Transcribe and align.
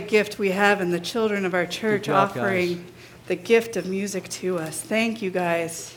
What 0.00 0.06
a 0.06 0.10
gift 0.12 0.38
we 0.38 0.48
have 0.52 0.80
in 0.80 0.90
the 0.90 0.98
children 0.98 1.44
of 1.44 1.52
our 1.52 1.66
church 1.66 2.04
job, 2.04 2.30
guys. 2.30 2.38
offering 2.38 2.86
the 3.26 3.36
gift 3.36 3.76
of 3.76 3.86
music 3.86 4.30
to 4.30 4.58
us. 4.58 4.80
Thank 4.80 5.20
you, 5.20 5.30
guys. 5.30 5.94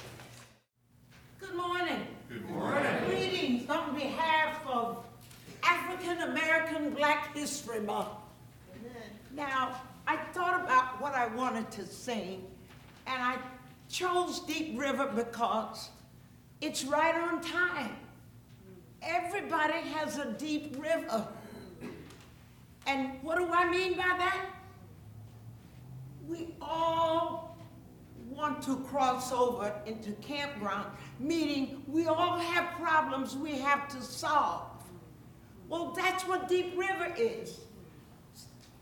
Good 1.40 1.56
morning. 1.56 2.06
Good 2.28 2.50
morning. 2.50 2.86
Greetings 3.06 3.70
on 3.70 3.96
behalf 3.96 4.58
of 4.68 5.06
African 5.64 6.22
American 6.22 6.90
Black 6.90 7.34
History 7.34 7.80
Month. 7.80 8.10
Now, 9.34 9.80
I 10.06 10.18
thought 10.18 10.62
about 10.62 11.00
what 11.00 11.14
I 11.16 11.28
wanted 11.28 11.72
to 11.72 11.86
sing, 11.86 12.46
and 13.08 13.24
I 13.24 13.38
chose 13.90 14.42
Deep 14.42 14.78
River 14.78 15.10
because 15.16 15.92
it's 16.60 16.84
right 16.84 17.16
on 17.16 17.40
time. 17.42 17.96
Everybody 19.02 19.80
has 19.94 20.18
a 20.18 20.34
deep 20.34 20.76
river. 20.78 21.26
And 22.86 23.12
what 23.22 23.38
do 23.38 23.50
I 23.52 23.70
mean 23.70 23.94
by 23.94 24.16
that? 24.18 24.46
We 26.28 26.56
all 26.62 27.58
want 28.30 28.62
to 28.64 28.78
cross 28.78 29.32
over 29.32 29.74
into 29.86 30.12
campground, 30.14 30.88
meaning 31.20 31.84
we 31.88 32.08
all 32.08 32.38
have 32.38 32.74
problems 32.80 33.36
we 33.36 33.52
have 33.60 33.88
to 33.90 34.02
solve. 34.02 34.70
Well, 35.70 35.94
that's 35.96 36.28
what 36.28 36.48
Deep 36.48 36.74
River 36.78 37.14
is. 37.18 37.60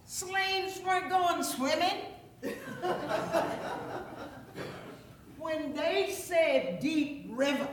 Slaves 0.06 0.81
weren't 0.85 1.09
going 1.09 1.44
swimming. 1.44 2.06
when 5.38 5.73
they 5.73 6.11
said 6.11 6.79
Deep 6.79 7.28
River, 7.29 7.67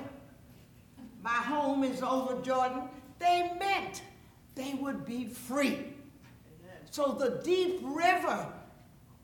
my 1.23 1.31
home 1.31 1.85
is 1.85 2.03
over 2.03 2.41
Jordan, 2.43 2.83
they 3.19 3.53
meant 3.59 4.03
they 4.55 4.75
would 4.75 5.05
be 5.05 5.27
free. 5.27 5.95
So 6.91 7.13
the 7.13 7.41
deep 7.45 7.81
river 7.83 8.47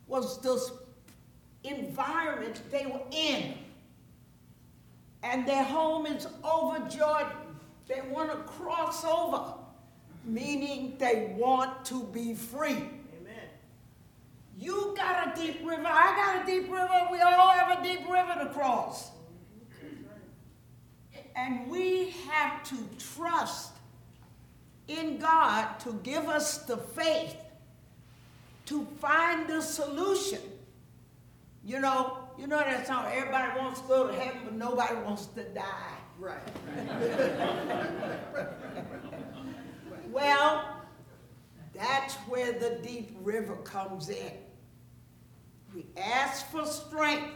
was 0.07 0.39
this 0.41 0.71
environment 1.63 2.61
they 2.71 2.85
were 2.85 3.01
in. 3.11 3.55
And 5.23 5.47
their 5.47 5.63
home 5.63 6.05
is 6.05 6.27
over 6.43 6.79
Jordan. 6.87 7.31
They 7.87 8.01
want 8.09 8.31
to 8.31 8.37
cross 8.37 9.03
over, 9.03 9.53
meaning 10.23 10.95
they 10.99 11.33
want 11.37 11.85
to 11.85 12.03
be 12.05 12.33
free. 12.33 12.71
Amen. 12.71 13.47
You 14.57 14.93
got 14.95 15.35
a 15.35 15.41
deep 15.41 15.59
river, 15.63 15.85
I 15.85 16.15
got 16.15 16.43
a 16.43 16.45
deep 16.45 16.71
river, 16.71 17.07
we 17.11 17.19
all 17.19 17.49
have 17.49 17.79
a 17.79 17.83
deep 17.83 18.09
river 18.09 18.35
to 18.43 18.49
cross. 18.53 19.11
And 21.35 21.69
we 21.69 22.11
have 22.29 22.63
to 22.69 22.77
trust 22.97 23.73
in 24.87 25.17
God 25.17 25.79
to 25.81 25.93
give 26.03 26.29
us 26.29 26.59
the 26.59 26.77
faith 26.77 27.35
to 28.65 28.85
find 28.99 29.47
the 29.47 29.61
solution. 29.61 30.41
You 31.63 31.79
know, 31.79 32.17
you 32.37 32.47
know 32.47 32.59
that 32.59 32.87
song, 32.87 33.05
everybody 33.11 33.59
wants 33.59 33.81
to 33.81 33.87
go 33.87 34.07
to 34.07 34.13
heaven, 34.13 34.41
but 34.45 34.53
nobody 34.53 34.95
wants 34.95 35.25
to 35.27 35.43
die. 35.43 35.93
Right. 36.19 36.37
well, 40.11 40.81
that's 41.73 42.15
where 42.27 42.53
the 42.53 42.79
deep 42.83 43.17
river 43.21 43.55
comes 43.57 44.09
in. 44.09 44.31
We 45.73 45.85
ask 45.97 46.49
for 46.51 46.65
strength 46.65 47.33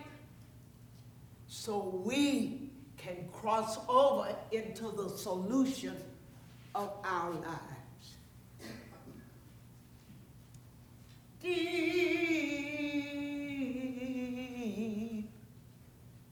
so 1.47 2.01
we 2.05 2.69
can 2.97 3.27
cross 3.33 3.79
over 3.89 4.33
into 4.51 4.91
the 4.91 5.09
solution 5.09 5.97
of 6.75 6.93
our 7.03 7.31
lives. 7.31 7.68
Deep, 11.41 11.53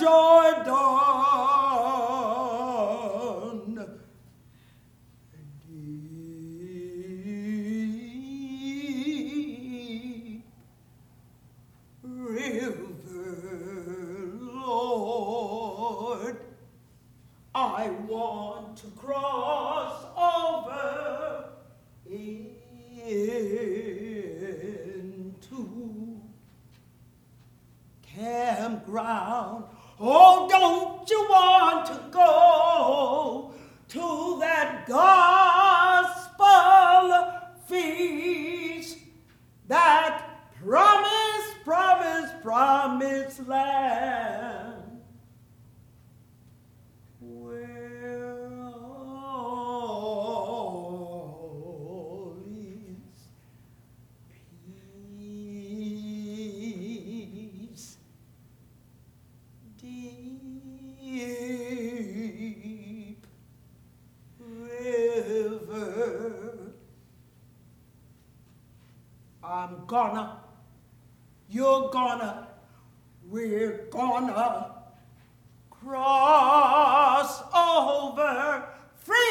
you're 71.50 71.89
gonna, 71.89 72.47
we're 73.30 73.88
gonna 73.92 74.71
cross 75.69 77.42
over 77.53 78.68
freedom. 78.95 79.25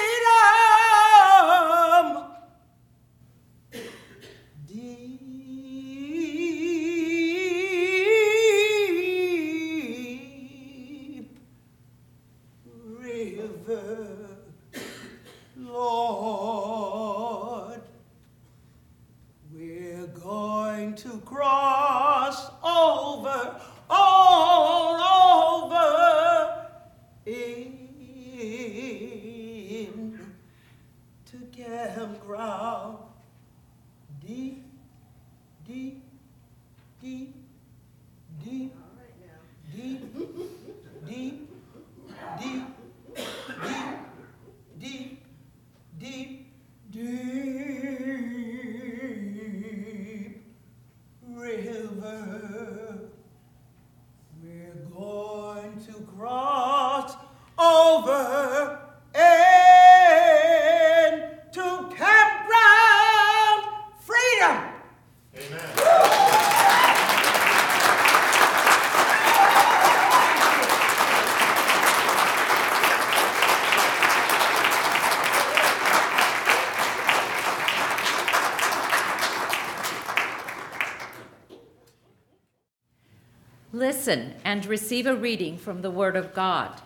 And 84.54 84.66
receive 84.66 85.04
a 85.04 85.16
reading 85.16 85.58
from 85.58 85.82
the 85.82 85.90
Word 85.90 86.14
of 86.14 86.32
God. 86.32 86.80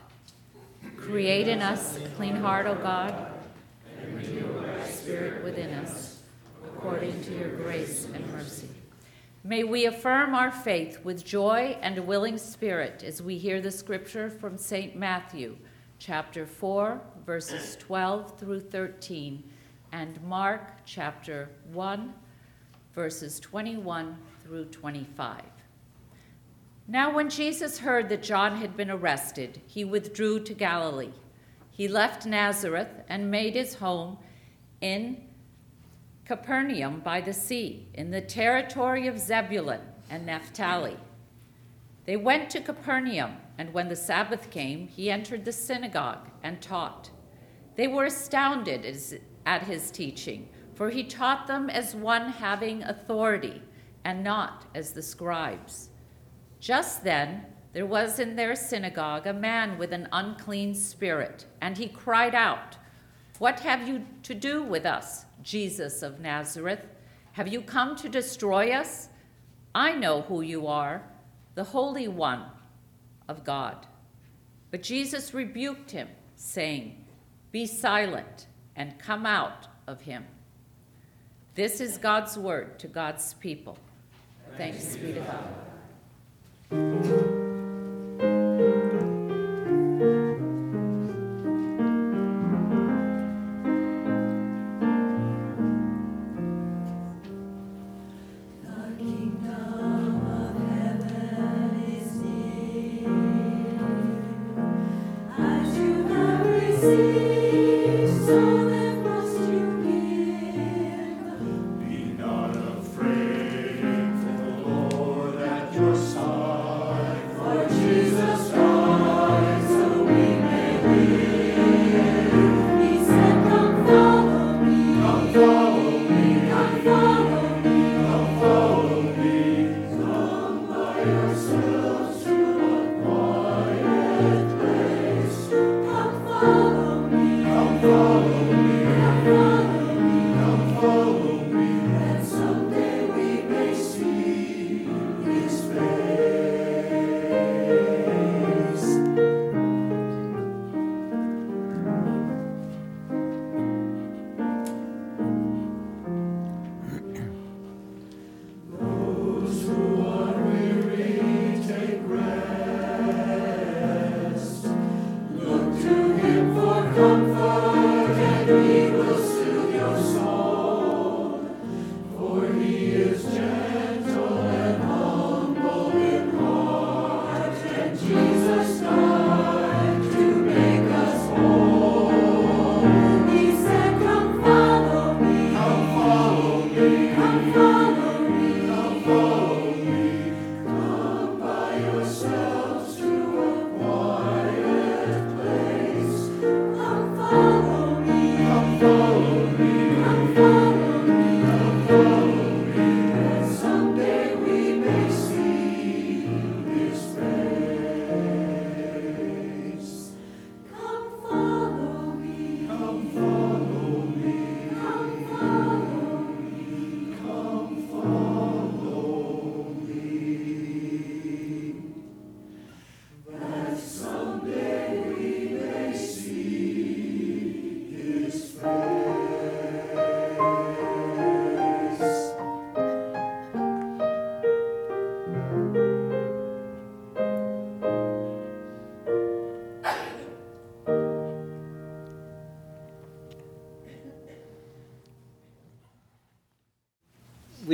Create 0.97 1.49
in 1.49 1.61
us 1.61 1.99
a 1.99 2.09
clean 2.17 2.35
heart, 2.35 2.65
O 2.65 2.75
God, 2.75 3.31
and 4.01 4.17
renew 4.17 4.59
a 4.61 4.89
spirit 4.91 5.45
within 5.45 5.75
us, 5.75 6.23
according 6.65 7.23
to 7.25 7.39
your 7.39 7.51
grace 7.57 8.07
and 8.15 8.27
mercy. 8.33 8.71
May 9.45 9.65
we 9.65 9.85
affirm 9.85 10.35
our 10.35 10.51
faith 10.51 11.05
with 11.05 11.27
joy 11.27 11.77
and 11.83 11.99
a 11.99 12.03
willing 12.03 12.39
spirit 12.39 13.03
as 13.03 13.21
we 13.21 13.37
hear 13.37 13.61
the 13.61 13.71
scripture 13.71 14.31
from 14.31 14.57
St. 14.57 14.97
Matthew, 14.97 15.55
chapter 15.99 16.47
4, 16.47 16.99
verses 17.27 17.77
12 17.81 18.39
through 18.39 18.61
13, 18.61 19.45
and 19.93 20.19
Mark, 20.25 20.71
chapter 20.87 21.51
1, 21.75 22.15
verses 22.95 23.39
21 23.39 24.17
through 24.43 24.65
25. 24.65 25.43
Now, 26.91 27.15
when 27.15 27.29
Jesus 27.29 27.81
heard 27.81 28.09
that 28.09 28.23
John 28.23 28.57
had 28.57 28.75
been 28.75 28.91
arrested, 28.91 29.61
he 29.67 29.85
withdrew 29.85 30.41
to 30.45 30.55
Galilee. 30.55 31.13
He 31.71 31.87
left 31.87 32.25
Nazareth 32.25 32.89
and 33.11 33.31
made 33.31 33.55
his 33.55 33.75
home 33.75 34.17
in 34.81 35.23
Capernaum 36.25 37.01
by 37.01 37.21
the 37.21 37.35
sea, 37.35 37.89
in 37.93 38.11
the 38.11 38.23
territory 38.23 39.07
of 39.07 39.19
Zebulun 39.19 39.83
and 40.09 40.25
Naphtali. 40.25 40.97
They 42.07 42.17
went 42.17 42.49
to 42.51 42.63
Capernaum, 42.63 43.37
and 43.59 43.75
when 43.75 43.89
the 43.89 43.97
Sabbath 43.97 44.49
came, 44.51 44.89
he 44.89 45.11
entered 45.11 45.45
the 45.45 45.53
synagogue 45.53 46.31
and 46.43 46.59
taught. 46.63 47.11
They 47.77 47.87
were 47.87 48.07
astounded 48.07 49.21
at 49.45 49.63
his 49.65 49.91
teaching, 49.91 50.49
for 50.75 50.89
he 50.89 51.05
taught 51.05 51.47
them 51.47 51.69
as 51.69 51.95
one 51.95 52.31
having 52.31 52.83
authority, 52.83 53.61
and 54.05 54.25
not 54.25 54.65
as 54.75 54.93
the 54.93 55.03
scribes. 55.03 55.91
Just 56.61 57.05
then, 57.05 57.47
there 57.73 57.87
was 57.87 58.19
in 58.19 58.35
their 58.35 58.57
synagogue 58.57 59.27
a 59.27 59.33
man 59.33 59.79
with 59.79 59.93
an 59.93 60.09
unclean 60.13 60.75
spirit, 60.75 61.47
and 61.61 61.77
he 61.77 61.89
cried 61.89 62.35
out, 62.35 62.77
What 63.39 63.61
have 63.61 63.87
you 63.87 64.05
to 64.25 64.35
do 64.35 64.63
with 64.63 64.85
us, 64.85 65.27
Jesus 65.43 66.03
of 66.03 66.21
Nazareth? 66.21 66.85
Have 67.33 67.49
you 67.49 67.61
come 67.61 67.95
to 67.97 68.09
destroy 68.09 68.73
us? 68.73 69.09
I 69.75 69.93
know 69.93 70.23
who 70.23 70.41
you 70.41 70.67
are, 70.67 71.05
the 71.55 71.65
Holy 71.65 72.09
One 72.09 72.45
of 73.29 73.45
God. 73.45 73.87
But 74.71 74.83
Jesus 74.83 75.35
rebuked 75.35 75.91
him, 75.91 76.09
saying, 76.37 77.05
Be 77.53 77.67
silent 77.67 78.47
and 78.75 78.99
come 78.99 79.25
out 79.25 79.69
of 79.87 80.01
him. 80.01 80.25
This 81.55 81.81
is 81.81 81.99
God's 81.99 82.37
word 82.39 82.79
to 82.81 82.87
God's 82.87 83.35
people. 83.35 83.79
Thanks 84.57 84.97
be 84.97 85.13
to 85.13 85.21
God. 85.21 85.68
Música 86.71 87.48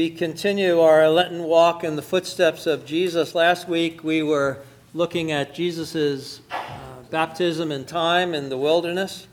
we 0.05 0.11
continue 0.11 0.81
our 0.81 1.09
Lenten 1.09 1.45
walk 1.45 1.83
in 1.83 1.97
the 1.97 2.03
footsteps 2.03 2.67
of 2.67 2.85
Jesus. 2.85 3.35
Last 3.35 3.67
week 3.71 4.05
we 4.05 4.23
were 4.23 4.59
looking 4.93 5.33
at 5.33 5.55
Jesus' 5.55 6.43
uh, 6.51 6.61
baptism 7.09 7.73
in 7.73 7.87
time 7.87 8.35
in 8.35 8.51
the 8.51 8.59
wilderness. 8.59 9.27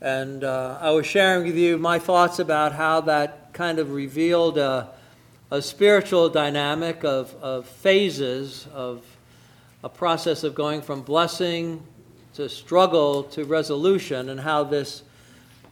And 0.00 0.44
uh, 0.44 0.78
I 0.80 0.90
was 0.90 1.04
sharing 1.04 1.48
with 1.48 1.56
you 1.56 1.78
my 1.78 1.98
thoughts 1.98 2.38
about 2.38 2.74
how 2.74 3.00
that 3.00 3.54
kind 3.54 3.80
of 3.80 3.90
revealed 3.90 4.56
a, 4.56 4.88
a 5.50 5.60
spiritual 5.60 6.28
dynamic 6.28 7.02
of, 7.02 7.34
of 7.42 7.66
phases 7.66 8.68
of 8.72 9.04
a 9.82 9.88
process 9.88 10.44
of 10.44 10.54
going 10.54 10.80
from 10.80 11.02
blessing 11.02 11.84
to 12.34 12.48
struggle 12.48 13.24
to 13.24 13.44
resolution, 13.44 14.28
and 14.28 14.38
how 14.38 14.62
this 14.62 15.02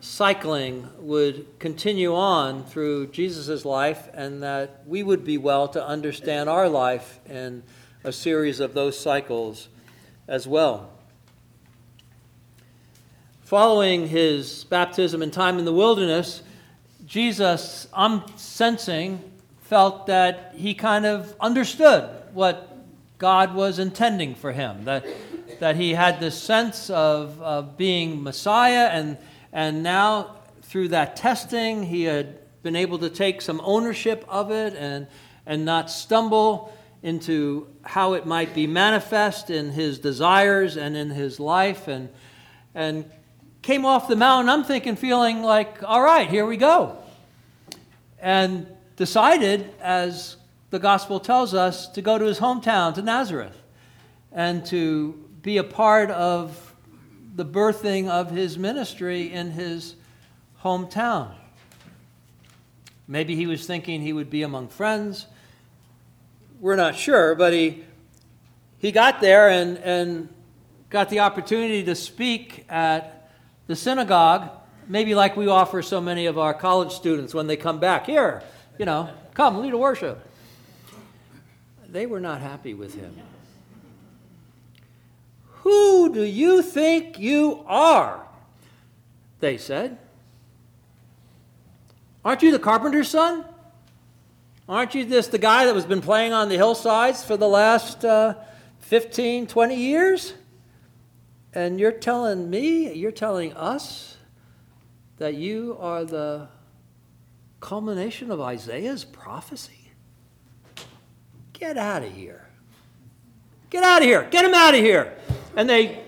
cycling 0.04 0.87
would 0.99 1.58
continue 1.58 2.14
on 2.14 2.62
through 2.64 3.06
Jesus' 3.06 3.64
life 3.64 4.06
and 4.12 4.42
that 4.42 4.82
we 4.87 5.02
would 5.02 5.25
be 5.25 5.38
well 5.38 5.66
to 5.66 5.84
understand 5.84 6.49
our 6.49 6.68
life 6.68 7.20
in 7.26 7.62
a 8.04 8.12
series 8.12 8.61
of 8.61 8.75
those 8.75 8.99
cycles 8.99 9.68
as 10.28 10.46
well. 10.46 10.90
Following 13.44 14.08
his 14.08 14.64
baptism 14.64 15.23
and 15.23 15.32
time 15.32 15.58
in 15.58 15.64
the 15.64 15.73
wilderness, 15.73 16.42
Jesus, 17.06 17.88
I'm 17.94 18.25
sensing, 18.37 19.23
felt 19.62 20.06
that 20.08 20.52
he 20.54 20.75
kind 20.75 21.06
of 21.06 21.34
understood 21.40 22.11
what 22.34 22.76
God 23.16 23.54
was 23.54 23.78
intending 23.78 24.34
for 24.34 24.52
him, 24.52 24.84
that, 24.84 25.06
that 25.61 25.76
he 25.76 25.94
had 25.94 26.20
this 26.20 26.40
sense 26.40 26.90
of, 26.90 27.40
of 27.40 27.78
being 27.78 28.23
Messiah, 28.23 28.90
and, 28.92 29.16
and 29.54 29.84
now 29.84 30.37
through 30.62 30.88
that 30.88 31.14
testing, 31.14 31.84
he 31.84 32.02
had 32.02 32.38
been 32.64 32.75
able 32.75 32.99
to 32.99 33.08
take 33.08 33.40
some 33.40 33.61
ownership 33.62 34.25
of 34.28 34.50
it 34.50 34.75
and, 34.75 35.06
and 35.46 35.64
not 35.64 35.90
stumble 35.90 36.76
into 37.04 37.68
how 37.82 38.14
it 38.14 38.26
might 38.26 38.52
be 38.52 38.66
manifest 38.66 39.50
in 39.50 39.70
his 39.70 39.99
desires 39.99 40.76
and 40.76 40.96
in 40.96 41.11
his 41.11 41.38
life, 41.38 41.87
and, 41.87 42.08
and 42.75 43.08
came 43.62 43.84
off 43.84 44.08
the 44.08 44.16
mountain, 44.16 44.49
I'm 44.49 44.64
thinking, 44.64 44.96
feeling 44.96 45.42
like, 45.42 45.82
all 45.84 46.02
right, 46.02 46.28
here 46.28 46.46
we 46.46 46.56
go. 46.56 46.96
And 48.18 48.66
decided, 48.96 49.70
as 49.80 50.37
the 50.70 50.78
gospel 50.78 51.20
tells 51.20 51.54
us, 51.54 51.88
to 51.88 52.02
go 52.02 52.18
to 52.18 52.25
his 52.25 52.40
hometown, 52.40 52.94
to 52.94 53.02
Nazareth, 53.02 53.62
and 54.32 54.64
to 54.66 55.12
be 55.42 55.58
a 55.58 55.64
part 55.64 56.11
of 56.11 56.63
the 57.35 57.45
birthing 57.45 58.09
of 58.09 58.31
his 58.31 58.57
ministry 58.57 59.33
in 59.33 59.50
his 59.50 59.97
hometown. 60.62 61.35
Maybe 63.09 63.35
he 63.35 63.47
was 63.47 63.67
thinking 63.67 64.00
he 64.00 64.12
would 64.12 64.31
be 64.31 64.43
among 64.43 64.69
friends. 64.69 65.26
We're 66.61 66.76
not 66.76 66.95
sure, 66.95 67.35
but 67.35 67.53
he, 67.53 67.85
he 68.79 68.93
got 68.93 69.21
there 69.21 69.49
and, 69.50 69.76
and 69.79 70.29
got 70.88 71.11
the 71.11 71.21
opportunity 71.21 71.83
to 71.85 71.95
speak 71.95 72.64
at 72.69 73.31
the 73.67 73.76
synagogue, 73.76 74.49
maybe 74.87 75.14
like 75.14 75.37
we 75.37 75.49
offer 75.49 75.83
so 75.83 76.00
many 76.00 76.26
of 76.26 76.38
our 76.38 76.55
college 76.55 76.93
students 76.93 77.35
when 77.35 77.47
they 77.47 77.57
come 77.57 77.81
back. 77.81 78.07
Here, 78.07 78.43
you 78.79 78.85
know, 78.85 79.11
come, 79.35 79.61
lead 79.61 79.75
a 79.75 79.79
worship. 79.79 80.25
They 81.88 82.07
were 82.07 82.21
not 82.21 82.41
happy 82.41 82.75
with 82.75 82.95
him. 82.95 83.14
Who 85.64 86.12
do 86.12 86.23
you 86.23 86.61
think 86.61 87.18
you 87.18 87.64
are? 87.66 88.26
They 89.40 89.56
said. 89.56 89.97
Aren't 92.23 92.42
you 92.42 92.52
the 92.52 92.59
carpenter's 92.59 93.09
son? 93.09 93.47
Aren't 94.68 94.94
you 94.94 95.06
just 95.06 95.33
the 95.33 95.38
guy 95.38 95.64
that 95.64 95.75
has 95.75 95.87
been 95.87 96.02
playing 96.02 96.35
on 96.35 96.50
the 96.50 96.56
hillsides 96.56 97.25
for 97.25 97.38
the 97.38 97.49
last 97.49 98.04
uh, 98.04 98.35
15, 98.80 99.47
20 99.47 99.75
years? 99.75 100.35
And 101.54 101.80
you're 101.80 101.92
telling 101.92 102.50
me, 102.50 102.92
you're 102.92 103.11
telling 103.11 103.54
us 103.54 104.18
that 105.16 105.33
you 105.33 105.78
are 105.80 106.04
the 106.04 106.49
culmination 107.61 108.30
of 108.30 108.38
Isaiah's 108.38 109.06
prophecy? 109.06 109.92
Get 111.54 111.78
out 111.78 112.02
of 112.02 112.12
here. 112.12 112.49
Get 113.71 113.83
out 113.83 114.02
of 114.02 114.09
here. 114.09 114.28
Get 114.30 114.44
him 114.44 114.52
out 114.52 114.75
of 114.75 114.80
here. 114.80 115.16
And 115.56 115.68
they 115.68 116.02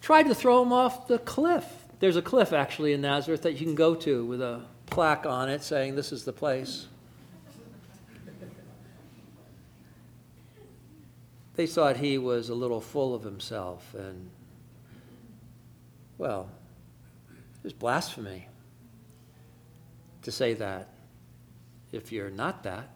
tried 0.00 0.24
to 0.24 0.34
throw 0.34 0.62
him 0.62 0.72
off 0.72 1.08
the 1.08 1.18
cliff. 1.18 1.64
There's 2.00 2.16
a 2.16 2.22
cliff 2.22 2.52
actually 2.52 2.92
in 2.92 3.00
Nazareth 3.00 3.42
that 3.42 3.52
you 3.52 3.64
can 3.64 3.74
go 3.74 3.94
to 3.94 4.24
with 4.26 4.42
a 4.42 4.62
plaque 4.86 5.24
on 5.24 5.48
it 5.48 5.62
saying 5.62 5.94
this 5.94 6.12
is 6.12 6.24
the 6.24 6.32
place. 6.32 6.86
They 11.56 11.66
thought 11.66 11.96
he 11.98 12.18
was 12.18 12.48
a 12.48 12.54
little 12.54 12.80
full 12.80 13.14
of 13.14 13.22
himself 13.22 13.94
and, 13.94 14.28
well, 16.18 16.50
it 17.30 17.64
was 17.64 17.72
blasphemy 17.72 18.48
to 20.22 20.32
say 20.32 20.54
that 20.54 20.88
if 21.92 22.10
you're 22.10 22.30
not 22.30 22.64
that. 22.64 22.90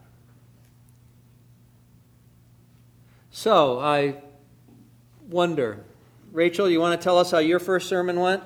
So 3.31 3.79
I 3.79 4.21
wonder, 5.29 5.83
Rachel, 6.31 6.69
you 6.69 6.79
want 6.79 6.99
to 6.99 7.03
tell 7.03 7.17
us 7.17 7.31
how 7.31 7.37
your 7.37 7.59
first 7.59 7.87
sermon 7.87 8.19
went? 8.19 8.43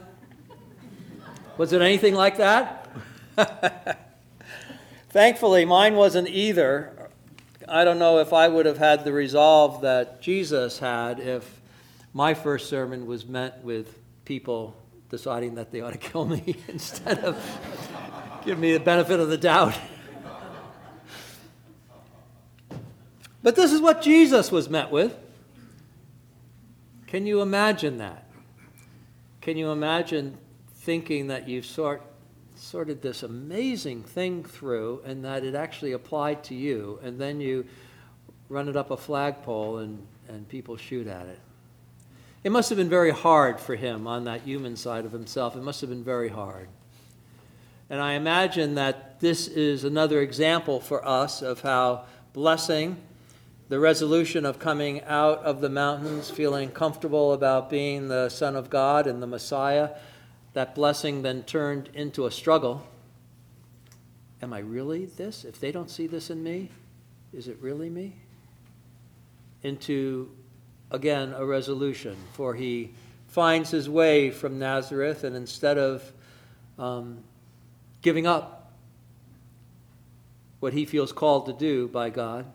Was 1.58 1.72
it 1.72 1.82
anything 1.82 2.13
like 2.13 2.38
that? 2.38 2.90
Thankfully, 5.10 5.66
mine 5.66 5.96
wasn't 5.96 6.28
either. 6.28 7.10
I 7.68 7.86
don't 7.86 8.00
know 8.00 8.20
if 8.20 8.34
I 8.34 8.48
would 8.48 8.66
have 8.66 8.78
had 8.78 9.06
the 9.06 9.13
resolve 9.13 9.82
that 9.82 10.22
Jesus 10.22 10.80
had 10.80 11.20
if 11.20 11.62
my 12.13 12.34
first 12.34 12.70
sermon 12.70 13.06
was 13.06 13.25
met 13.25 13.63
with 13.63 14.00
people 14.25 14.75
deciding 15.10 15.56
that 15.56 15.72
they 15.72 15.82
ought 15.82 15.92
to 15.92 15.98
kill 15.98 16.25
me 16.25 16.56
instead 16.68 17.20
of 17.20 17.38
give 18.46 18.60
me 18.60 18.74
the 18.74 18.80
benefit 18.80 19.20
of 19.20 19.30
the 19.30 19.38
doubt. 19.38 19.78
But 23.44 23.58
this 23.58 23.74
is 23.74 23.82
what 23.82 24.02
Jesus 24.02 24.54
was 24.54 24.70
met 24.70 24.90
with. 24.90 25.18
Can 27.13 27.27
you 27.27 27.41
imagine 27.41 28.00
that? 28.00 28.25
Can 29.39 29.55
you 29.55 29.70
imagine 29.70 30.36
thinking 30.77 31.27
that 31.27 31.48
you've 31.48 31.67
sort, 31.67 32.01
sorted 32.55 33.03
this 33.03 33.22
amazing 33.22 34.01
thing 34.01 34.43
through 34.43 35.03
and 35.05 35.24
that 35.24 35.43
it 35.43 35.53
actually 35.53 35.91
applied 35.91 36.43
to 36.46 36.55
you, 36.55 37.00
and 37.03 37.22
then 37.22 37.39
you 37.39 37.67
run 38.50 38.67
it 38.67 38.75
up 38.75 38.89
a 38.89 38.98
flagpole 38.98 39.77
and, 39.77 40.03
and 40.27 40.50
people 40.50 40.75
shoot 40.75 41.05
at 41.05 41.27
it? 41.27 41.39
It 42.43 42.51
must 42.51 42.70
have 42.70 42.77
been 42.79 42.89
very 42.89 43.12
hard 43.12 43.60
for 43.60 43.75
him 43.75 44.08
on 44.08 44.24
that 44.24 44.41
human 44.41 44.75
side 44.75 45.05
of 45.05 45.12
himself. 45.12 45.55
It 45.55 45.62
must 45.62 45.82
have 45.82 45.91
been 45.91 46.03
very 46.03 46.29
hard. 46.29 46.67
And 47.91 48.01
I 48.01 48.13
imagine 48.13 48.74
that 48.74 49.20
this 49.20 49.48
is 49.48 49.84
another 49.84 50.20
example 50.20 50.79
for 50.79 51.08
us 51.08 51.43
of 51.43 51.62
how 51.62 52.05
blessing, 52.34 52.98
the 53.74 53.80
resolution 53.80 54.46
of 54.46 54.60
coming 54.60 55.01
out 55.06 55.39
of 55.39 55.60
the 55.60 55.68
mountains, 55.68 56.30
feeling 56.30 56.70
comfortable 56.70 57.34
about 57.34 57.72
being 57.72 58.08
the 58.08 58.30
Son 58.30 58.56
of 58.56 58.70
God 58.70 59.08
and 59.08 59.20
the 59.20 59.25
Messiah, 59.25 59.89
that 60.53 60.75
blessing 60.75 61.24
then 61.24 61.42
turned 61.42 61.89
into 61.96 62.27
a 62.27 62.32
struggle. 62.32 62.86
Am 64.44 64.53
I 64.53 64.60
really 64.60 65.08
this? 65.08 65.44
If 65.44 65.60
they 65.60 65.72
don't 65.72 65.89
see 65.89 66.06
this 66.06 66.30
in 66.30 66.44
me, 66.44 66.70
is 67.34 67.48
it 67.48 67.58
really 67.62 67.89
me? 67.89 68.13
Into, 69.63 70.30
again, 70.92 71.34
a 71.36 71.44
resolution, 71.44 72.15
for 72.34 72.53
he 72.53 72.92
finds 73.27 73.72
his 73.72 73.89
way 73.89 74.30
from 74.30 74.60
Nazareth, 74.60 75.24
and 75.24 75.36
instead 75.36 75.80
of 75.80 76.12
um, 76.77 77.24
giving 78.03 78.27
up 78.27 78.72
what 80.60 80.74
he 80.74 80.86
feels 80.86 81.12
called 81.12 81.48
to 81.48 81.53
do 81.53 81.88
by 81.88 82.12
God. 82.12 82.46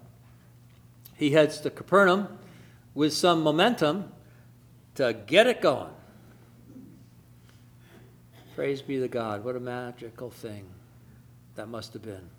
He 1.18 1.30
heads 1.30 1.58
to 1.62 1.70
Capernaum 1.70 2.38
with 2.94 3.12
some 3.12 3.42
momentum 3.42 4.12
to 4.94 5.12
get 5.26 5.48
it 5.48 5.60
going. 5.60 5.90
Praise 8.54 8.82
be 8.82 9.00
to 9.00 9.08
God. 9.08 9.44
What 9.44 9.56
a 9.56 9.60
magical 9.60 10.30
thing 10.30 10.64
that 11.56 11.68
must 11.68 11.92
have 11.92 12.02
been. 12.02 12.30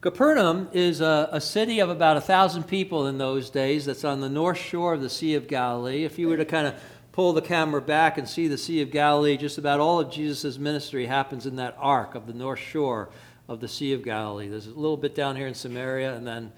Capernaum 0.00 0.68
is 0.72 1.02
a, 1.02 1.28
a, 1.32 1.40
city 1.40 1.80
of 1.80 1.90
about 1.90 2.16
a 2.16 2.20
thousand 2.20 2.62
people 2.62 3.06
in 3.08 3.18
those 3.18 3.50
days 3.50 3.84
that's 3.84 4.04
on 4.04 4.20
the 4.20 4.28
north 4.28 4.58
shore 4.58 4.94
of 4.94 5.02
the 5.02 5.10
Sea 5.10 5.34
of 5.34 5.48
Galilee. 5.48 6.04
If 6.04 6.18
you 6.18 6.28
were 6.28 6.36
to 6.38 6.44
kind 6.44 6.66
of 6.66 6.74
pull 7.12 7.34
the 7.34 7.42
camera 7.42 7.82
back 7.82 8.16
and 8.16 8.26
see 8.26 8.48
the 8.48 8.56
Sea 8.56 8.80
of 8.80 8.90
Galilee, 8.90 9.36
just 9.36 9.58
about 9.58 9.80
all 9.80 10.00
of 10.00 10.10
Jesus' 10.10 10.56
ministry 10.56 11.06
happens 11.06 11.46
in 11.46 11.56
that 11.56 11.76
arc 11.78 12.14
of 12.14 12.26
the 12.26 12.32
north 12.32 12.60
shore 12.60 13.10
of 13.48 13.60
the 13.60 13.68
Sea 13.68 13.94
of 13.94 14.04
Galilee. 14.04 14.48
There's 14.48 14.66
a 14.66 14.74
little 14.74 14.96
bit 14.96 15.14
down 15.14 15.34
here 15.34 15.46
in 15.46 15.54
Samaria 15.54 16.14
and 16.14 16.26
then 16.26 16.52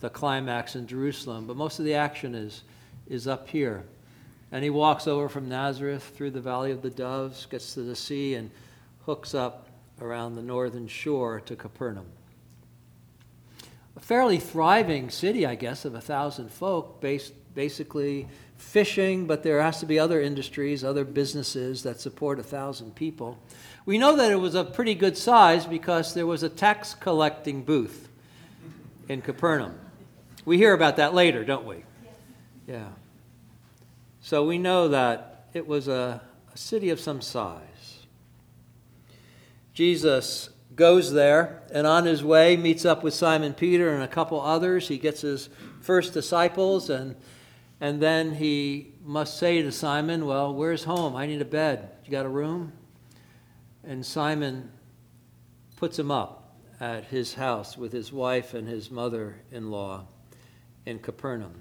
the 0.00 0.10
climax 0.10 0.74
in 0.74 0.86
Jerusalem, 0.86 1.46
but 1.46 1.56
most 1.56 1.78
of 1.78 1.84
the 1.84 1.94
action 1.94 2.34
is, 2.34 2.64
is 3.06 3.28
up 3.28 3.48
here. 3.48 3.84
And 4.50 4.62
he 4.62 4.70
walks 4.70 5.06
over 5.06 5.28
from 5.28 5.48
Nazareth 5.48 6.12
through 6.14 6.32
the 6.32 6.40
Valley 6.40 6.72
of 6.72 6.82
the 6.82 6.90
Doves, 6.90 7.46
gets 7.46 7.72
to 7.74 7.82
the 7.82 7.96
sea, 7.96 8.34
and 8.34 8.50
hooks 9.06 9.34
up 9.34 9.68
around 10.00 10.34
the 10.34 10.42
northern 10.42 10.88
shore 10.88 11.40
to 11.40 11.54
Capernaum. 11.54 12.06
A 13.96 14.00
fairly 14.00 14.38
thriving 14.38 15.08
city, 15.08 15.46
I 15.46 15.54
guess, 15.54 15.84
of 15.84 15.94
a 15.94 16.00
thousand 16.00 16.50
folk, 16.50 17.00
based 17.00 17.32
basically 17.54 18.28
fishing, 18.56 19.26
but 19.26 19.42
there 19.42 19.60
has 19.60 19.80
to 19.80 19.86
be 19.86 19.98
other 19.98 20.20
industries, 20.20 20.84
other 20.84 21.04
businesses 21.04 21.82
that 21.82 22.00
support 22.00 22.38
a 22.38 22.42
thousand 22.42 22.94
people. 22.94 23.38
We 23.84 23.98
know 23.98 24.16
that 24.16 24.30
it 24.30 24.36
was 24.36 24.54
a 24.54 24.64
pretty 24.64 24.94
good 24.94 25.16
size 25.16 25.66
because 25.66 26.14
there 26.14 26.26
was 26.26 26.42
a 26.42 26.48
tax 26.48 26.94
collecting 26.94 27.64
booth 27.64 28.08
in 29.08 29.20
Capernaum. 29.22 29.74
We 30.44 30.56
hear 30.56 30.72
about 30.72 30.96
that 30.96 31.14
later, 31.14 31.44
don't 31.44 31.66
we? 31.66 31.84
Yeah. 32.66 32.88
So 34.20 34.46
we 34.46 34.58
know 34.58 34.88
that 34.88 35.46
it 35.52 35.66
was 35.66 35.88
a, 35.88 36.22
a 36.52 36.56
city 36.56 36.90
of 36.90 37.00
some 37.00 37.20
size. 37.20 38.06
Jesus 39.74 40.50
goes 40.76 41.12
there 41.12 41.62
and 41.72 41.86
on 41.86 42.04
his 42.04 42.24
way 42.24 42.56
meets 42.56 42.84
up 42.84 43.02
with 43.02 43.14
Simon 43.14 43.52
Peter 43.52 43.92
and 43.92 44.02
a 44.02 44.08
couple 44.08 44.40
others. 44.40 44.88
He 44.88 44.98
gets 44.98 45.20
his 45.22 45.48
first 45.80 46.14
disciples 46.14 46.88
and 46.88 47.16
and 47.82 48.00
then 48.00 48.36
he 48.36 48.92
must 49.04 49.38
say 49.38 49.60
to 49.60 49.72
Simon, 49.72 50.24
Well, 50.24 50.54
where's 50.54 50.84
home? 50.84 51.16
I 51.16 51.26
need 51.26 51.42
a 51.42 51.44
bed. 51.44 51.90
You 52.04 52.12
got 52.12 52.24
a 52.24 52.28
room? 52.28 52.72
And 53.82 54.06
Simon 54.06 54.70
puts 55.74 55.98
him 55.98 56.08
up 56.08 56.54
at 56.78 57.06
his 57.06 57.34
house 57.34 57.76
with 57.76 57.92
his 57.92 58.12
wife 58.12 58.54
and 58.54 58.68
his 58.68 58.92
mother 58.92 59.34
in 59.50 59.72
law 59.72 60.04
in 60.86 61.00
Capernaum. 61.00 61.60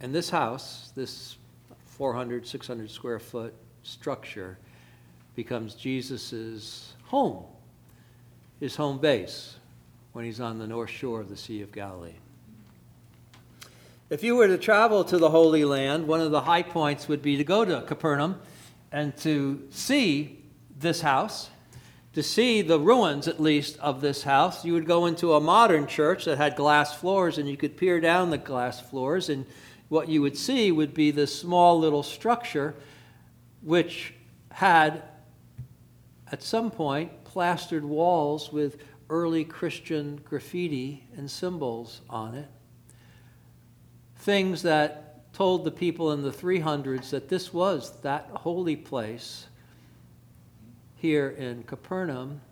And 0.00 0.14
this 0.14 0.28
house, 0.28 0.92
this 0.94 1.38
400, 1.86 2.46
600 2.46 2.90
square 2.90 3.18
foot 3.18 3.54
structure, 3.82 4.58
becomes 5.34 5.74
Jesus' 5.74 6.92
home, 7.04 7.44
his 8.60 8.76
home 8.76 8.98
base, 8.98 9.56
when 10.12 10.26
he's 10.26 10.40
on 10.40 10.58
the 10.58 10.66
north 10.66 10.90
shore 10.90 11.22
of 11.22 11.30
the 11.30 11.38
Sea 11.38 11.62
of 11.62 11.72
Galilee. 11.72 12.16
If 14.10 14.22
you 14.22 14.36
were 14.36 14.48
to 14.48 14.56
travel 14.56 15.04
to 15.04 15.18
the 15.18 15.28
Holy 15.28 15.66
Land, 15.66 16.08
one 16.08 16.22
of 16.22 16.30
the 16.30 16.40
high 16.40 16.62
points 16.62 17.08
would 17.08 17.20
be 17.20 17.36
to 17.36 17.44
go 17.44 17.62
to 17.66 17.82
Capernaum 17.82 18.40
and 18.90 19.14
to 19.18 19.62
see 19.68 20.42
this 20.78 21.02
house, 21.02 21.50
to 22.14 22.22
see 22.22 22.62
the 22.62 22.80
ruins 22.80 23.28
at 23.28 23.38
least 23.38 23.78
of 23.80 24.00
this 24.00 24.22
house. 24.22 24.64
You 24.64 24.72
would 24.72 24.86
go 24.86 25.04
into 25.04 25.34
a 25.34 25.40
modern 25.42 25.86
church 25.86 26.24
that 26.24 26.38
had 26.38 26.56
glass 26.56 26.94
floors 26.94 27.36
and 27.36 27.46
you 27.46 27.58
could 27.58 27.76
peer 27.76 28.00
down 28.00 28.30
the 28.30 28.38
glass 28.38 28.80
floors, 28.80 29.28
and 29.28 29.44
what 29.90 30.08
you 30.08 30.22
would 30.22 30.38
see 30.38 30.72
would 30.72 30.94
be 30.94 31.10
this 31.10 31.38
small 31.38 31.78
little 31.78 32.02
structure 32.02 32.74
which 33.60 34.14
had 34.52 35.02
at 36.32 36.42
some 36.42 36.70
point 36.70 37.24
plastered 37.24 37.84
walls 37.84 38.50
with 38.50 38.78
early 39.10 39.44
Christian 39.44 40.18
graffiti 40.24 41.04
and 41.14 41.30
symbols 41.30 42.00
on 42.08 42.34
it 42.34 42.48
things 44.28 44.60
that 44.60 45.32
told 45.32 45.64
the 45.64 45.70
people 45.70 46.12
in 46.12 46.20
the 46.20 46.30
300s 46.30 47.08
that 47.08 47.30
this 47.30 47.50
was 47.50 47.98
that 48.02 48.28
holy 48.34 48.76
place 48.76 49.46
here 50.96 51.30
in 51.30 51.62
Capernaum. 51.62 52.42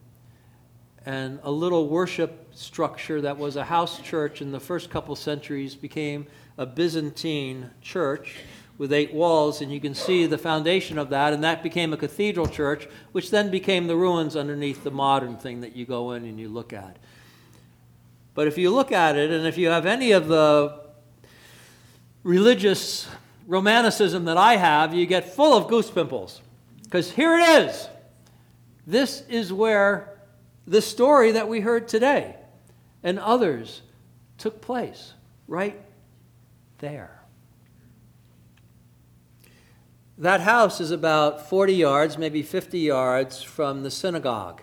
And 1.05 1.39
a 1.43 1.51
little 1.51 1.89
worship 1.89 2.49
structure 2.55 3.21
that 3.21 3.37
was 3.37 3.57
a 3.57 3.65
house 3.65 4.01
church 4.01 4.41
in 4.41 4.53
the 4.53 4.59
first 4.59 4.89
couple 4.89 5.15
centuries 5.17 5.75
became 5.75 6.27
a 6.57 6.65
Byzantine 6.65 7.69
church 7.83 8.37
with 8.79 8.91
eight 8.91 9.13
walls, 9.13 9.61
and 9.61 9.71
you 9.71 9.79
can 9.79 9.95
see 9.95 10.25
the 10.25 10.39
foundation 10.39 10.97
of 10.97 11.11
that, 11.11 11.35
and 11.35 11.45
that 11.45 11.63
became 11.63 11.93
a 11.93 11.99
cathedral 11.99 12.47
church, 12.47 12.89
which 13.13 13.31
then 13.31 13.51
became 13.51 13.87
the 13.87 13.97
ruins 13.97 14.35
underneath 14.35 14.83
the 14.83 14.91
modern 14.91 15.37
thing 15.37 15.61
that 15.61 15.77
you 15.77 15.85
go 15.85 16.13
in 16.13 16.25
and 16.25 16.41
you 16.41 16.49
look 16.49 16.73
at. 16.73 16.97
But 18.33 18.47
if 18.47 18.57
you 18.57 18.71
look 18.71 18.93
at 18.93 19.19
it, 19.19 19.31
and 19.31 19.47
if 19.47 19.59
you 19.59 19.69
have 19.69 19.85
any 19.85 20.13
of 20.13 20.29
the 20.29 20.86
religious 22.27 23.07
romanticism 23.47 24.25
that 24.25 24.37
I 24.37 24.57
have, 24.57 24.93
you 24.93 25.07
get 25.07 25.33
full 25.33 25.57
of 25.57 25.69
goose 25.69 25.89
pimples. 25.89 26.43
Because 26.83 27.11
here 27.11 27.39
it 27.39 27.49
is. 27.63 27.89
This 28.85 29.23
is 29.29 29.53
where 29.53 30.19
the 30.67 30.83
story 30.83 31.33
that 31.33 31.49
we 31.49 31.61
heard 31.61 31.87
today 31.87 32.35
and 33.05 33.21
others 33.21 33.83
took 34.39 34.61
place, 34.61 35.13
right 35.47 35.81
there. 36.79 37.23
That 40.19 40.41
house 40.41 40.81
is 40.81 40.91
about 40.91 41.49
40 41.49 41.75
yards, 41.75 42.19
maybe 42.19 42.43
50 42.43 42.81
yards 42.81 43.43
from 43.43 43.85
the 43.85 43.91
synagogue 43.91 44.63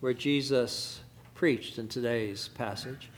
where 0.00 0.12
Jesus 0.12 1.00
preached 1.34 1.78
in 1.78 1.88
today's 1.88 2.48
passage. 2.48 3.09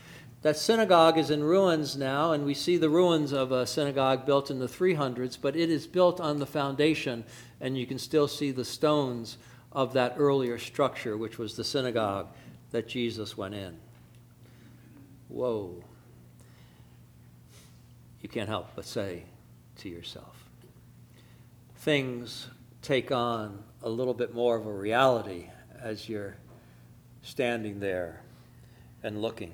That 0.43 0.57
synagogue 0.57 1.17
is 1.17 1.29
in 1.29 1.41
ruins 1.41 1.95
now, 1.95 2.33
and 2.33 2.45
we 2.45 2.53
see 2.53 2.75
the 2.75 2.89
ruins 2.89 3.31
of 3.31 3.53
a 3.53 3.65
synagogue 3.65 4.25
built 4.25 4.51
in 4.51 4.59
the 4.59 4.67
300s, 4.67 5.37
but 5.41 5.55
it 5.55 5.69
is 5.69 5.87
built 5.87 6.19
on 6.19 6.39
the 6.39 6.45
foundation, 6.45 7.23
and 7.61 7.77
you 7.77 7.87
can 7.87 7.97
still 7.97 8.27
see 8.27 8.51
the 8.51 8.65
stones 8.65 9.37
of 9.71 9.93
that 9.93 10.15
earlier 10.17 10.59
structure, 10.59 11.15
which 11.15 11.37
was 11.37 11.55
the 11.55 11.63
synagogue 11.63 12.27
that 12.71 12.89
Jesus 12.89 13.37
went 13.37 13.55
in. 13.55 13.77
Whoa. 15.29 15.81
You 18.21 18.27
can't 18.27 18.49
help 18.49 18.67
but 18.75 18.83
say 18.83 19.23
to 19.77 19.87
yourself, 19.87 20.43
things 21.77 22.47
take 22.81 23.13
on 23.13 23.63
a 23.81 23.89
little 23.89 24.13
bit 24.13 24.35
more 24.35 24.57
of 24.57 24.65
a 24.65 24.73
reality 24.73 25.49
as 25.81 26.09
you're 26.09 26.35
standing 27.21 27.79
there 27.79 28.19
and 29.03 29.21
looking. 29.21 29.53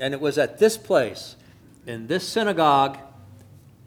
And 0.00 0.14
it 0.14 0.20
was 0.20 0.38
at 0.38 0.58
this 0.58 0.78
place, 0.78 1.36
in 1.86 2.06
this 2.06 2.26
synagogue, 2.26 2.98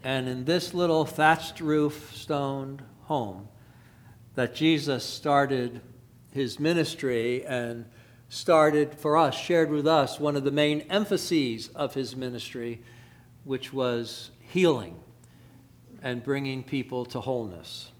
and 0.04 0.28
in 0.28 0.44
this 0.44 0.72
little 0.72 1.04
thatched 1.04 1.60
roof, 1.60 2.12
stoned 2.14 2.82
home, 3.02 3.48
that 4.36 4.54
Jesus 4.54 5.04
started 5.04 5.80
his 6.30 6.60
ministry 6.60 7.44
and 7.44 7.84
started 8.28 8.94
for 8.94 9.16
us, 9.16 9.36
shared 9.36 9.70
with 9.70 9.86
us 9.86 10.20
one 10.20 10.36
of 10.36 10.44
the 10.44 10.50
main 10.50 10.82
emphases 10.82 11.68
of 11.68 11.94
his 11.94 12.14
ministry, 12.14 12.80
which 13.44 13.72
was 13.72 14.30
healing 14.38 14.96
and 16.02 16.22
bringing 16.22 16.62
people 16.62 17.04
to 17.06 17.20
wholeness. 17.20 17.90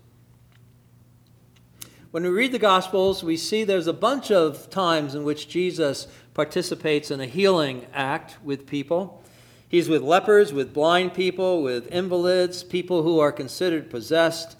When 2.10 2.22
we 2.22 2.28
read 2.28 2.52
the 2.52 2.60
Gospels, 2.60 3.24
we 3.24 3.36
see 3.36 3.64
there's 3.64 3.88
a 3.88 3.92
bunch 3.92 4.30
of 4.30 4.70
times 4.70 5.16
in 5.16 5.24
which 5.24 5.48
Jesus 5.48 6.06
participates 6.34 7.10
in 7.10 7.20
a 7.20 7.26
healing 7.26 7.86
act 7.94 8.36
with 8.44 8.66
people. 8.66 9.22
He's 9.68 9.88
with 9.88 10.02
lepers, 10.02 10.52
with 10.52 10.74
blind 10.74 11.14
people, 11.14 11.62
with 11.62 11.90
invalids, 11.92 12.62
people 12.62 13.02
who 13.02 13.18
are 13.20 13.32
considered 13.32 13.90
possessed. 13.90 14.56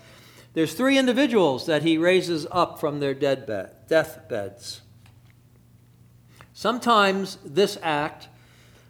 There's 0.55 0.75
three 0.75 0.99
individuals 0.99 1.67
that 1.67 1.83
he 1.83 1.99
raises 1.99 2.47
up 2.51 2.79
from 2.81 3.01
their 3.01 3.15
dead 3.15 3.47
bed, 3.47 3.73
deathbeds. 3.89 4.81
Sometimes 6.53 7.39
this 7.45 7.77
act 7.83 8.29